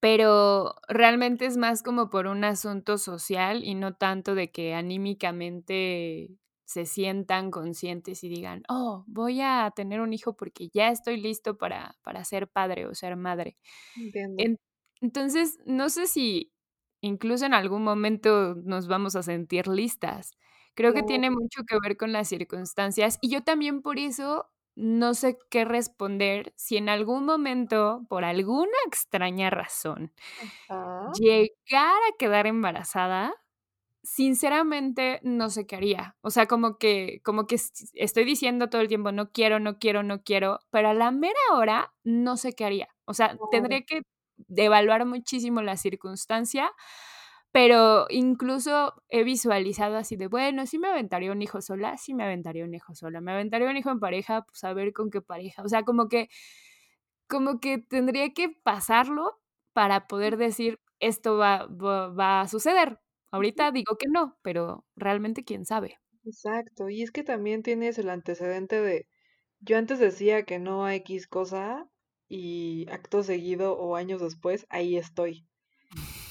pero 0.00 0.74
realmente 0.88 1.46
es 1.46 1.56
más 1.56 1.82
como 1.82 2.10
por 2.10 2.26
un 2.26 2.44
asunto 2.44 2.98
social 2.98 3.64
y 3.64 3.74
no 3.74 3.94
tanto 3.94 4.34
de 4.34 4.50
que 4.50 4.74
anímicamente 4.74 6.30
se 6.64 6.86
sientan 6.86 7.50
conscientes 7.50 8.24
y 8.24 8.28
digan, 8.28 8.62
oh, 8.68 9.04
voy 9.06 9.40
a 9.40 9.72
tener 9.76 10.00
un 10.00 10.12
hijo 10.12 10.36
porque 10.36 10.68
ya 10.72 10.88
estoy 10.88 11.20
listo 11.20 11.56
para, 11.58 11.96
para 12.02 12.24
ser 12.24 12.48
padre 12.48 12.86
o 12.86 12.94
ser 12.94 13.16
madre. 13.16 13.56
entonces, 15.00 15.58
no 15.66 15.88
sé 15.90 16.06
si 16.06 16.52
incluso 17.00 17.44
en 17.46 17.54
algún 17.54 17.82
momento 17.84 18.54
nos 18.64 18.88
vamos 18.88 19.16
a 19.16 19.22
sentir 19.22 19.68
listas. 19.68 20.32
Creo 20.74 20.92
que 20.92 21.02
tiene 21.02 21.30
mucho 21.30 21.62
que 21.68 21.78
ver 21.80 21.96
con 21.96 22.12
las 22.12 22.28
circunstancias 22.28 23.18
y 23.20 23.30
yo 23.30 23.42
también 23.44 23.82
por 23.82 23.98
eso 23.98 24.46
no 24.76 25.14
sé 25.14 25.38
qué 25.50 25.64
responder 25.64 26.52
si 26.56 26.76
en 26.76 26.88
algún 26.88 27.24
momento, 27.26 28.02
por 28.08 28.24
alguna 28.24 28.72
extraña 28.86 29.50
razón, 29.50 30.12
llegara 31.12 31.96
a 32.08 32.16
quedar 32.18 32.46
embarazada, 32.46 33.34
sinceramente 34.02 35.20
no 35.24 35.50
sé 35.50 35.66
qué 35.66 35.76
haría. 35.76 36.16
O 36.22 36.30
sea, 36.30 36.46
como 36.46 36.78
que, 36.78 37.20
como 37.24 37.46
que 37.46 37.56
estoy 37.94 38.24
diciendo 38.24 38.70
todo 38.70 38.82
el 38.82 38.88
tiempo, 38.88 39.12
no 39.12 39.32
quiero, 39.32 39.60
no 39.60 39.78
quiero, 39.78 40.02
no 40.02 40.22
quiero, 40.24 40.60
pero 40.70 40.90
a 40.90 40.94
la 40.94 41.10
mera 41.12 41.40
hora 41.54 41.94
no 42.04 42.36
sé 42.36 42.54
qué 42.54 42.64
haría. 42.66 42.88
O 43.06 43.14
sea, 43.14 43.40
tendría 43.50 43.82
que 43.82 44.02
evaluar 44.56 45.06
muchísimo 45.06 45.62
la 45.62 45.76
circunstancia 45.76 46.72
pero 47.54 48.06
incluso 48.10 48.94
he 49.10 49.22
visualizado 49.22 49.96
así 49.96 50.16
de, 50.16 50.26
bueno, 50.26 50.66
sí 50.66 50.76
me 50.80 50.88
aventaría 50.88 51.30
un 51.30 51.40
hijo 51.40 51.62
sola, 51.62 51.96
sí 51.96 52.12
me 52.12 52.24
aventaría 52.24 52.64
un 52.64 52.74
hijo 52.74 52.96
sola, 52.96 53.20
me 53.20 53.30
aventaría 53.30 53.70
un 53.70 53.76
hijo 53.76 53.92
en 53.92 54.00
pareja, 54.00 54.42
pues 54.42 54.64
a 54.64 54.72
ver 54.72 54.92
con 54.92 55.08
qué 55.08 55.22
pareja. 55.22 55.62
O 55.62 55.68
sea, 55.68 55.84
como 55.84 56.08
que, 56.08 56.28
como 57.28 57.60
que 57.60 57.78
tendría 57.78 58.32
que 58.34 58.48
pasarlo 58.48 59.40
para 59.72 60.08
poder 60.08 60.36
decir, 60.36 60.80
esto 60.98 61.36
va, 61.36 61.68
va, 61.68 62.40
a 62.40 62.48
suceder. 62.48 62.98
Ahorita 63.30 63.70
digo 63.70 63.96
que 63.98 64.08
no, 64.08 64.36
pero 64.42 64.84
realmente 64.96 65.44
quién 65.44 65.64
sabe. 65.64 66.00
Exacto, 66.24 66.88
y 66.90 67.02
es 67.02 67.12
que 67.12 67.22
también 67.22 67.62
tienes 67.62 67.98
el 68.00 68.08
antecedente 68.10 68.80
de, 68.80 69.06
yo 69.60 69.78
antes 69.78 70.00
decía 70.00 70.44
que 70.44 70.58
no 70.58 70.86
a 70.86 70.96
X 70.96 71.28
cosa 71.28 71.88
y 72.28 72.86
acto 72.90 73.22
seguido 73.22 73.78
o 73.78 73.94
años 73.94 74.20
después, 74.20 74.66
ahí 74.70 74.96
estoy. 74.96 75.46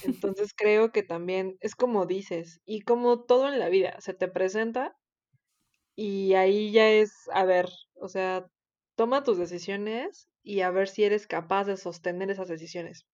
Entonces 0.03 0.53
creo 0.55 0.91
que 0.91 1.03
también 1.03 1.57
es 1.61 1.75
como 1.75 2.05
dices, 2.05 2.61
y 2.65 2.81
como 2.81 3.23
todo 3.23 3.47
en 3.47 3.59
la 3.59 3.69
vida, 3.69 3.99
se 4.01 4.13
te 4.13 4.27
presenta 4.27 4.95
y 5.95 6.33
ahí 6.33 6.71
ya 6.71 6.89
es, 6.89 7.13
a 7.33 7.45
ver, 7.45 7.69
o 7.95 8.07
sea, 8.07 8.47
toma 8.95 9.23
tus 9.23 9.37
decisiones 9.37 10.29
y 10.43 10.61
a 10.61 10.71
ver 10.71 10.87
si 10.87 11.03
eres 11.03 11.27
capaz 11.27 11.65
de 11.65 11.77
sostener 11.77 12.31
esas 12.31 12.47
decisiones. 12.47 13.05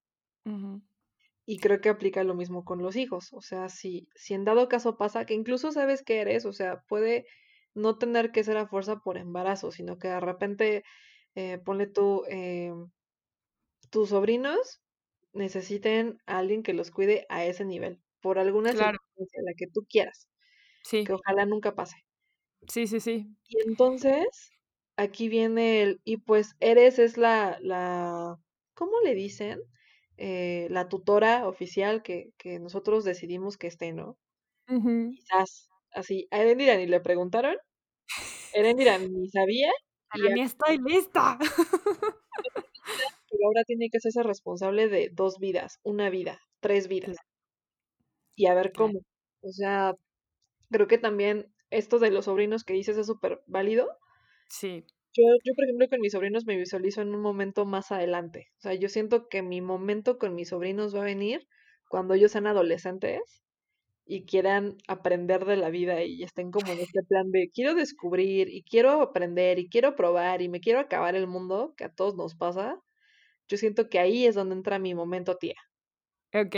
Y 1.46 1.60
creo 1.60 1.82
que 1.82 1.90
aplica 1.90 2.24
lo 2.24 2.36
mismo 2.36 2.64
con 2.64 2.82
los 2.82 2.96
hijos, 2.96 3.34
o 3.34 3.42
sea, 3.42 3.70
si, 3.70 4.08
si 4.16 4.34
en 4.34 4.46
dado 4.46 4.70
caso 4.70 4.98
pasa 4.98 5.26
que 5.26 5.34
incluso 5.34 5.72
sabes 5.72 6.04
que 6.04 6.22
eres, 6.22 6.46
o 6.46 6.54
sea, 6.54 6.84
puede 6.88 7.26
no 7.74 7.98
tener 7.98 8.32
que 8.32 8.44
ser 8.44 8.58
a 8.58 8.68
fuerza 8.68 9.00
por 9.00 9.18
embarazo, 9.18 9.72
sino 9.72 9.98
que 9.98 10.10
de 10.10 10.20
repente, 10.20 10.84
eh, 11.36 11.60
ponle 11.64 11.88
tú, 11.88 12.24
eh, 12.30 12.72
tus 13.90 14.10
sobrinos 14.10 14.82
necesiten 15.34 16.20
a 16.26 16.40
alguien 16.40 16.64
que 16.64 16.74
los 16.74 16.92
cuide 16.92 17.26
a 17.30 17.46
ese 17.46 17.66
nivel, 17.66 18.00
por 18.22 18.40
alguna 18.40 18.72
circunstancia, 18.72 19.42
la 19.44 19.54
que 19.58 19.68
tú 19.68 19.86
quieras. 19.90 20.28
Sí. 20.84 21.04
Que 21.04 21.14
ojalá 21.14 21.46
nunca 21.46 21.76
pase. 21.76 21.98
Sí, 22.68 22.88
sí, 22.88 23.00
sí. 23.00 23.28
Y 23.48 23.68
entonces, 23.68 24.52
aquí 24.98 25.30
viene 25.30 25.82
el, 25.82 26.02
y 26.04 26.18
pues 26.18 26.56
eres 26.60 27.00
es 27.00 27.18
la, 27.18 27.58
la, 27.62 28.38
¿cómo 28.74 28.94
le 29.04 29.16
dicen? 29.16 29.62
Eh, 30.18 30.68
la 30.70 30.90
tutora 30.90 31.48
oficial 31.48 32.04
que, 32.04 32.34
que, 32.38 32.60
nosotros 32.60 33.06
decidimos 33.06 33.58
que 33.58 33.68
esté, 33.68 33.94
¿no? 33.94 34.18
Quizás, 34.68 35.70
así, 35.94 36.28
a 36.30 36.42
Erendira 36.42 36.76
ni 36.76 36.86
le 36.86 37.00
preguntaron, 37.00 37.56
Erendira 38.54 38.98
ni 38.98 39.30
sabía. 39.30 39.72
y 40.16 40.34
ni 40.34 40.42
estoy 40.42 40.78
lista. 40.78 41.40
pero 43.40 43.48
ahora 43.48 43.64
tiene 43.64 43.90
que 43.90 43.98
hacerse 43.98 44.22
responsable 44.22 44.90
de 44.90 45.10
dos 45.14 45.40
vidas, 45.40 45.80
una 45.84 46.10
vida, 46.10 46.42
tres 46.60 46.90
vidas. 46.90 47.16
Y 48.36 48.48
a 48.48 48.54
ver 48.54 48.74
cómo. 48.74 49.00
O 49.42 49.52
sea, 49.52 49.96
creo 50.70 50.88
que 50.88 50.98
también 50.98 51.54
esto 51.70 52.00
de 52.00 52.12
los 52.12 52.26
sobrinos 52.26 52.66
que 52.66 52.74
dices 52.74 52.98
es 52.98 53.08
súper 53.08 53.42
válido. 53.48 53.88
Sí. 54.50 54.84
Yo, 55.14 55.24
yo, 55.44 55.54
por 55.56 55.64
ejemplo, 55.64 55.88
con 55.90 56.02
mis 56.02 56.12
sobrinos 56.12 56.46
me 56.46 56.58
visualizo 56.58 57.02
en 57.02 57.16
un 57.16 57.22
momento 57.22 57.66
más 57.66 57.92
adelante. 57.92 58.48
O 58.58 58.62
sea, 58.62 58.74
yo 58.74 58.90
siento 58.90 59.30
que 59.30 59.42
mi 59.42 59.62
momento 59.62 60.18
con 60.18 60.36
mis 60.36 60.50
sobrinos 60.50 60.94
va 60.94 61.02
a 61.02 61.06
venir 61.06 61.48
cuando 61.88 62.14
ellos 62.14 62.32
sean 62.32 62.46
adolescentes 62.48 63.22
y 64.06 64.26
quieran 64.26 64.76
aprender 64.88 65.46
de 65.46 65.56
la 65.56 65.70
vida 65.70 66.04
y 66.04 66.24
estén 66.24 66.52
como 66.52 66.72
en 66.74 66.80
este 66.80 67.04
plan 67.04 67.32
de 67.32 67.50
quiero 67.54 67.74
descubrir 67.74 68.50
y 68.50 68.64
quiero 68.64 69.02
aprender 69.02 69.60
y 69.60 69.70
quiero 69.70 69.96
probar 69.96 70.42
y 70.42 70.50
me 70.50 70.60
quiero 70.60 70.80
acabar 70.80 71.16
el 71.16 71.28
mundo, 71.28 71.74
que 71.78 71.86
a 71.86 71.94
todos 71.94 72.16
nos 72.16 72.36
pasa 72.36 72.82
yo 73.50 73.58
siento 73.58 73.90
que 73.90 74.00
ahí 74.00 74.26
es 74.26 74.36
donde 74.36 74.56
entra 74.56 74.80
mi 74.80 74.94
momento 74.94 75.36
tía. 75.36 75.56
Ok. 76.34 76.56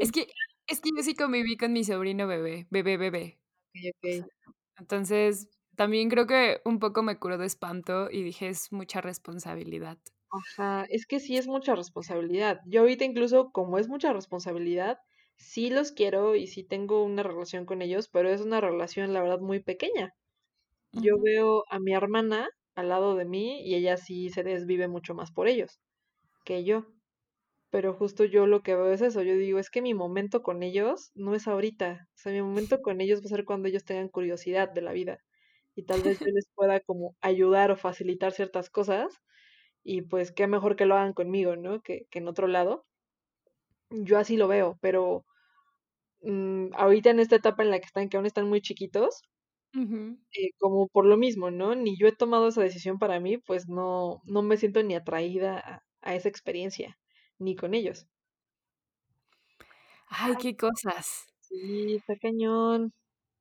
Es 0.00 0.12
que, 0.12 0.28
es 0.68 0.80
que 0.80 0.90
yo 0.96 1.02
sí 1.02 1.14
conviví 1.14 1.56
con 1.56 1.72
mi 1.72 1.84
sobrino 1.84 2.26
bebé, 2.26 2.66
bebé, 2.70 2.96
bebé. 2.96 3.38
Entonces, 4.78 5.48
también 5.76 6.08
creo 6.08 6.26
que 6.26 6.60
un 6.64 6.78
poco 6.78 7.02
me 7.02 7.18
curó 7.18 7.38
de 7.38 7.46
espanto 7.46 8.08
y 8.10 8.22
dije, 8.22 8.48
es 8.48 8.70
mucha 8.72 9.00
responsabilidad. 9.00 9.98
Ajá, 10.30 10.86
es 10.88 11.06
que 11.06 11.20
sí 11.20 11.36
es 11.36 11.46
mucha 11.46 11.74
responsabilidad. 11.74 12.60
Yo 12.66 12.80
ahorita 12.80 13.04
incluso, 13.04 13.50
como 13.50 13.78
es 13.78 13.88
mucha 13.88 14.12
responsabilidad, 14.12 14.98
sí 15.36 15.68
los 15.68 15.92
quiero 15.92 16.36
y 16.36 16.46
sí 16.46 16.62
tengo 16.62 17.04
una 17.04 17.22
relación 17.22 17.66
con 17.66 17.82
ellos, 17.82 18.08
pero 18.08 18.30
es 18.30 18.40
una 18.40 18.60
relación, 18.60 19.12
la 19.12 19.20
verdad, 19.20 19.40
muy 19.40 19.60
pequeña. 19.60 20.14
Yo 20.92 21.18
veo 21.20 21.64
a 21.70 21.80
mi 21.80 21.94
hermana 21.94 22.48
al 22.74 22.88
lado 22.88 23.16
de 23.16 23.24
mí 23.24 23.62
y 23.62 23.74
ella 23.74 23.96
sí 23.96 24.30
se 24.30 24.42
desvive 24.42 24.88
mucho 24.88 25.14
más 25.14 25.32
por 25.32 25.48
ellos 25.48 25.80
que 26.44 26.64
yo. 26.64 26.86
Pero 27.70 27.94
justo 27.94 28.24
yo 28.24 28.46
lo 28.46 28.62
que 28.62 28.74
veo 28.76 28.92
es 28.92 29.02
eso, 29.02 29.22
yo 29.22 29.34
digo, 29.36 29.58
es 29.58 29.70
que 29.70 29.82
mi 29.82 29.94
momento 29.94 30.42
con 30.42 30.62
ellos 30.62 31.10
no 31.14 31.34
es 31.34 31.48
ahorita, 31.48 32.08
o 32.14 32.18
sea, 32.18 32.32
mi 32.32 32.42
momento 32.42 32.80
con 32.82 33.00
ellos 33.00 33.20
va 33.22 33.26
a 33.26 33.28
ser 33.30 33.44
cuando 33.44 33.68
ellos 33.68 33.84
tengan 33.84 34.08
curiosidad 34.08 34.70
de 34.72 34.82
la 34.82 34.92
vida. 34.92 35.18
y 35.76 35.84
tal 35.84 36.02
vez 36.02 36.20
yo 36.20 36.26
les 36.34 36.48
pueda 36.56 36.80
como 36.80 37.16
ayudar 37.22 37.70
o 37.72 37.76
facilitar 37.78 38.32
ciertas 38.32 38.70
cosas 38.70 39.20
y 39.84 40.02
pues 40.02 40.32
qué 40.32 40.46
mejor 40.48 40.76
que 40.76 40.86
lo 40.86 40.96
hagan 40.96 41.14
conmigo, 41.14 41.56
¿no? 41.56 41.82
Que, 41.82 42.06
que 42.10 42.20
en 42.20 42.28
otro 42.28 42.48
lado. 42.48 42.86
Yo 43.90 44.18
así 44.18 44.36
lo 44.36 44.48
veo, 44.48 44.76
pero 44.80 45.24
mm, 46.22 46.70
ahorita 46.74 47.10
en 47.10 47.20
esta 47.20 47.36
etapa 47.36 47.62
en 47.62 47.70
la 47.70 47.78
que 47.80 47.86
están, 47.86 48.08
que 48.08 48.16
aún 48.16 48.26
están 48.26 48.48
muy 48.48 48.60
chiquitos, 48.62 49.22
eh, 50.32 50.50
como 50.58 50.88
por 50.88 51.06
lo 51.06 51.16
mismo, 51.16 51.50
¿no? 51.50 51.74
Ni 51.74 51.96
yo 51.98 52.06
he 52.08 52.12
tomado 52.12 52.48
esa 52.48 52.62
decisión 52.62 52.98
para 52.98 53.20
mí, 53.20 53.38
pues 53.38 53.68
no, 53.68 54.20
no 54.24 54.42
me 54.42 54.56
siento 54.56 54.82
ni 54.82 54.94
atraída 54.94 55.82
a, 56.02 56.14
esa 56.14 56.28
experiencia, 56.28 56.98
ni 57.38 57.56
con 57.56 57.74
ellos. 57.74 58.06
Ay, 60.08 60.34
qué 60.40 60.56
cosas. 60.56 61.26
Sí, 61.40 61.96
está 61.96 62.16
cañón. 62.16 62.92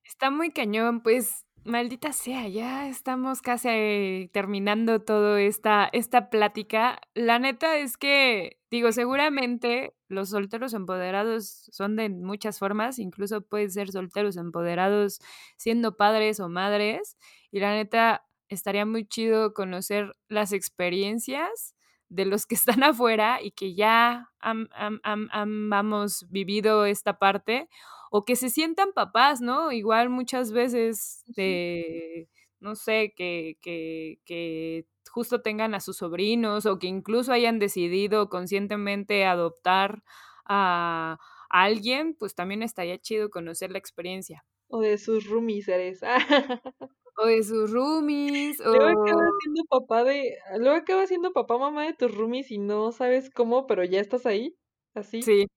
Está 0.03 0.31
muy 0.31 0.51
cañón, 0.51 1.01
pues 1.01 1.45
Maldita 1.63 2.11
sea, 2.11 2.47
ya 2.47 2.89
estamos 2.89 3.41
casi 3.41 4.29
terminando 4.33 4.99
toda 5.01 5.39
esta, 5.39 5.89
esta 5.93 6.31
plática. 6.31 6.99
La 7.13 7.37
neta 7.37 7.77
es 7.77 7.97
que, 7.97 8.57
digo, 8.71 8.91
seguramente 8.91 9.93
los 10.07 10.29
solteros 10.29 10.73
empoderados 10.73 11.69
son 11.71 11.95
de 11.97 12.09
muchas 12.09 12.57
formas, 12.57 12.97
incluso 12.97 13.41
pueden 13.41 13.69
ser 13.69 13.91
solteros 13.91 14.37
empoderados 14.37 15.19
siendo 15.55 15.97
padres 15.97 16.39
o 16.39 16.49
madres. 16.49 17.15
Y 17.51 17.59
la 17.59 17.75
neta, 17.75 18.25
estaría 18.49 18.85
muy 18.87 19.05
chido 19.05 19.53
conocer 19.53 20.15
las 20.29 20.53
experiencias 20.53 21.75
de 22.11 22.25
los 22.25 22.45
que 22.45 22.55
están 22.55 22.83
afuera 22.83 23.41
y 23.41 23.51
que 23.51 23.73
ya 23.73 24.29
han, 24.39 24.69
hemos 25.03 26.29
vivido 26.29 26.85
esta 26.85 27.17
parte 27.17 27.69
o 28.11 28.25
que 28.25 28.35
se 28.35 28.49
sientan 28.49 28.91
papás, 28.91 29.39
¿no? 29.39 29.71
Igual 29.71 30.09
muchas 30.09 30.51
veces 30.51 31.23
de, 31.27 32.27
no 32.59 32.75
sé, 32.75 33.13
que, 33.15 33.57
que, 33.61 34.19
que 34.25 34.85
justo 35.09 35.41
tengan 35.41 35.73
a 35.73 35.79
sus 35.79 35.97
sobrinos 35.97 36.65
o 36.65 36.77
que 36.77 36.87
incluso 36.87 37.31
hayan 37.31 37.57
decidido 37.57 38.29
conscientemente 38.29 39.25
adoptar 39.25 40.03
a, 40.45 41.17
alguien, 41.49 42.15
pues 42.17 42.33
también 42.33 42.63
estaría 42.63 42.97
chido 42.97 43.29
conocer 43.29 43.71
la 43.71 43.77
experiencia. 43.77 44.45
O 44.69 44.79
de 44.79 44.97
sus 44.97 45.25
roomies 45.25 45.67
eres. 45.67 45.99
o 47.21 47.25
de 47.27 47.43
sus 47.43 47.71
roomies. 47.71 48.59
Luego 48.59 49.01
acabas 49.03 49.29
siendo 49.41 49.63
papá 49.69 50.03
de. 50.03 50.37
Luego 50.59 50.77
acabas 50.77 51.09
siendo 51.09 51.31
papá 51.33 51.57
mamá 51.57 51.85
de 51.85 51.93
tus 51.93 52.13
roomies 52.15 52.51
y 52.51 52.57
no 52.57 52.91
sabes 52.91 53.29
cómo, 53.29 53.67
pero 53.67 53.83
ya 53.83 53.99
estás 53.99 54.25
ahí. 54.25 54.55
Así. 54.93 55.21
Sí 55.21 55.47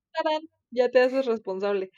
ya 0.70 0.90
te 0.90 1.00
haces 1.00 1.27
responsable. 1.27 1.90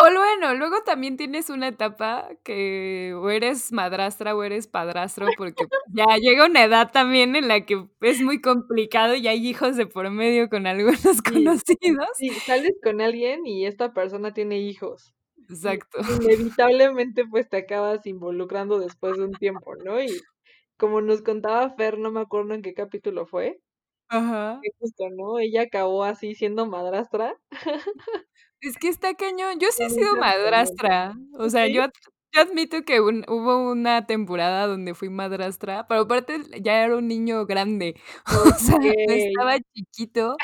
O, 0.00 0.04
bueno, 0.10 0.54
luego 0.54 0.82
también 0.82 1.18
tienes 1.18 1.50
una 1.50 1.68
etapa 1.68 2.26
que 2.42 3.12
o 3.14 3.28
eres 3.28 3.70
madrastra 3.70 4.34
o 4.34 4.42
eres 4.42 4.66
padrastro, 4.66 5.26
porque 5.36 5.66
ya 5.92 6.06
llega 6.16 6.46
una 6.46 6.64
edad 6.64 6.90
también 6.90 7.36
en 7.36 7.48
la 7.48 7.66
que 7.66 7.86
es 8.00 8.22
muy 8.22 8.40
complicado 8.40 9.14
y 9.14 9.28
hay 9.28 9.46
hijos 9.46 9.76
de 9.76 9.86
por 9.86 10.08
medio 10.10 10.48
con 10.48 10.66
algunos 10.66 11.20
conocidos. 11.22 12.08
Sí, 12.14 12.30
sales 12.30 12.72
con 12.82 13.02
alguien 13.02 13.46
y 13.46 13.66
esta 13.66 13.92
persona 13.92 14.32
tiene 14.32 14.58
hijos. 14.58 15.14
Exacto. 15.48 15.98
Inevitablemente 16.56 17.24
pues 17.26 17.48
te 17.48 17.58
acabas 17.58 18.06
involucrando 18.06 18.78
después 18.78 19.16
de 19.16 19.24
un 19.24 19.32
tiempo, 19.32 19.74
¿no? 19.84 20.00
Y 20.02 20.20
como 20.76 21.00
nos 21.00 21.22
contaba 21.22 21.70
Fer, 21.76 21.98
no 21.98 22.10
me 22.10 22.20
acuerdo 22.20 22.54
en 22.54 22.62
qué 22.62 22.74
capítulo 22.74 23.26
fue, 23.26 23.60
Ajá. 24.08 24.60
justo, 24.78 25.08
¿no? 25.10 25.38
Ella 25.38 25.62
acabó 25.62 26.04
así 26.04 26.34
siendo 26.34 26.66
madrastra. 26.66 27.36
Es 28.60 28.76
que 28.76 28.88
está 28.88 29.14
cañón. 29.14 29.60
Yo 29.60 29.68
sí 29.70 29.84
he 29.84 29.90
sido 29.90 30.16
madrastra. 30.16 31.14
O 31.38 31.48
sea, 31.48 31.68
yo, 31.68 31.84
yo 32.32 32.40
admito 32.42 32.82
que 32.84 33.00
hubo 33.00 33.70
una 33.70 34.04
temporada 34.06 34.66
donde 34.66 34.94
fui 34.94 35.10
madrastra, 35.10 35.86
pero 35.88 36.02
aparte 36.02 36.40
ya 36.60 36.82
era 36.84 36.96
un 36.96 37.06
niño 37.08 37.46
grande. 37.46 37.94
O 38.54 38.58
sea, 38.58 38.76
estaba 39.08 39.58
chiquito. 39.74 40.36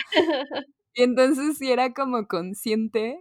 Y 0.94 1.02
entonces 1.02 1.58
sí 1.58 1.70
era 1.72 1.92
como 1.92 2.26
consciente. 2.28 3.20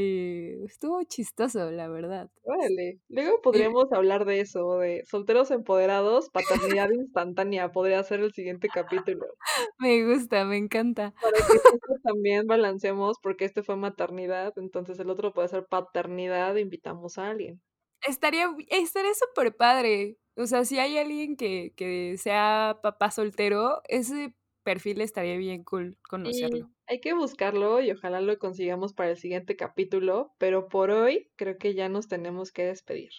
Eh, 0.00 0.62
estuvo 0.64 1.02
chistoso, 1.02 1.72
la 1.72 1.88
verdad. 1.88 2.30
Órale. 2.44 3.00
Luego 3.08 3.42
podríamos 3.42 3.92
hablar 3.92 4.26
de 4.26 4.38
eso, 4.38 4.78
de 4.78 5.02
solteros 5.04 5.50
empoderados, 5.50 6.30
paternidad 6.30 6.88
instantánea. 6.90 7.72
Podría 7.72 8.04
ser 8.04 8.20
el 8.20 8.32
siguiente 8.32 8.68
capítulo. 8.68 9.26
Me 9.80 10.04
gusta, 10.06 10.44
me 10.44 10.56
encanta. 10.56 11.14
Para 11.20 11.36
que 11.38 11.98
también 12.04 12.46
balanceemos, 12.46 13.18
porque 13.20 13.44
este 13.44 13.64
fue 13.64 13.74
maternidad, 13.74 14.52
entonces 14.56 15.00
el 15.00 15.10
otro 15.10 15.32
puede 15.32 15.48
ser 15.48 15.66
paternidad, 15.66 16.54
invitamos 16.54 17.18
a 17.18 17.30
alguien. 17.30 17.60
Estaría, 18.06 18.54
estaría 18.68 19.14
súper 19.14 19.56
padre. 19.56 20.16
O 20.36 20.46
sea, 20.46 20.64
si 20.64 20.78
hay 20.78 20.96
alguien 20.96 21.36
que, 21.36 21.72
que 21.74 22.16
sea 22.18 22.78
papá 22.84 23.10
soltero, 23.10 23.82
ese 23.88 24.32
perfil 24.68 25.00
estaría 25.00 25.38
bien 25.38 25.64
cool 25.64 25.96
conocerlo. 26.06 26.68
hay 26.86 27.00
que 27.00 27.14
buscarlo 27.14 27.80
y 27.80 27.90
ojalá 27.90 28.20
lo 28.20 28.38
consigamos 28.38 28.92
para 28.92 29.08
el 29.08 29.16
siguiente 29.16 29.56
capítulo, 29.56 30.34
pero 30.36 30.68
por 30.68 30.90
hoy 30.90 31.30
creo 31.36 31.56
que 31.56 31.72
ya 31.72 31.88
nos 31.88 32.06
tenemos 32.06 32.52
que 32.52 32.64
despedir. 32.64 33.12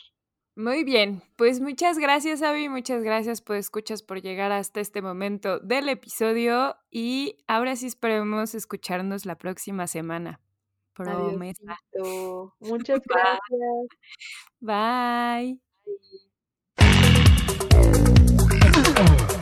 Muy 0.56 0.84
bien, 0.84 1.24
pues 1.38 1.60
muchas 1.60 1.98
gracias 1.98 2.44
Abby, 2.44 2.70
muchas 2.70 3.04
gracias 3.04 3.42
por 3.42 3.56
escuchas 3.56 4.04
por 4.04 4.22
llegar 4.22 4.52
hasta 4.52 4.80
este 4.80 5.02
momento 5.02 5.58
del 5.58 5.90
episodio 5.90 6.76
y 6.92 7.38
ahora 7.48 7.76
sí 7.76 7.88
esperemos 7.88 8.54
escucharnos 8.54 9.26
la 9.26 9.36
próxima 9.36 9.88
semana. 9.88 10.40
Promesa. 10.94 11.80
Muchas 12.60 13.00
gracias. 13.08 13.40
Bye. 14.60 15.58
Bye. 18.96 19.39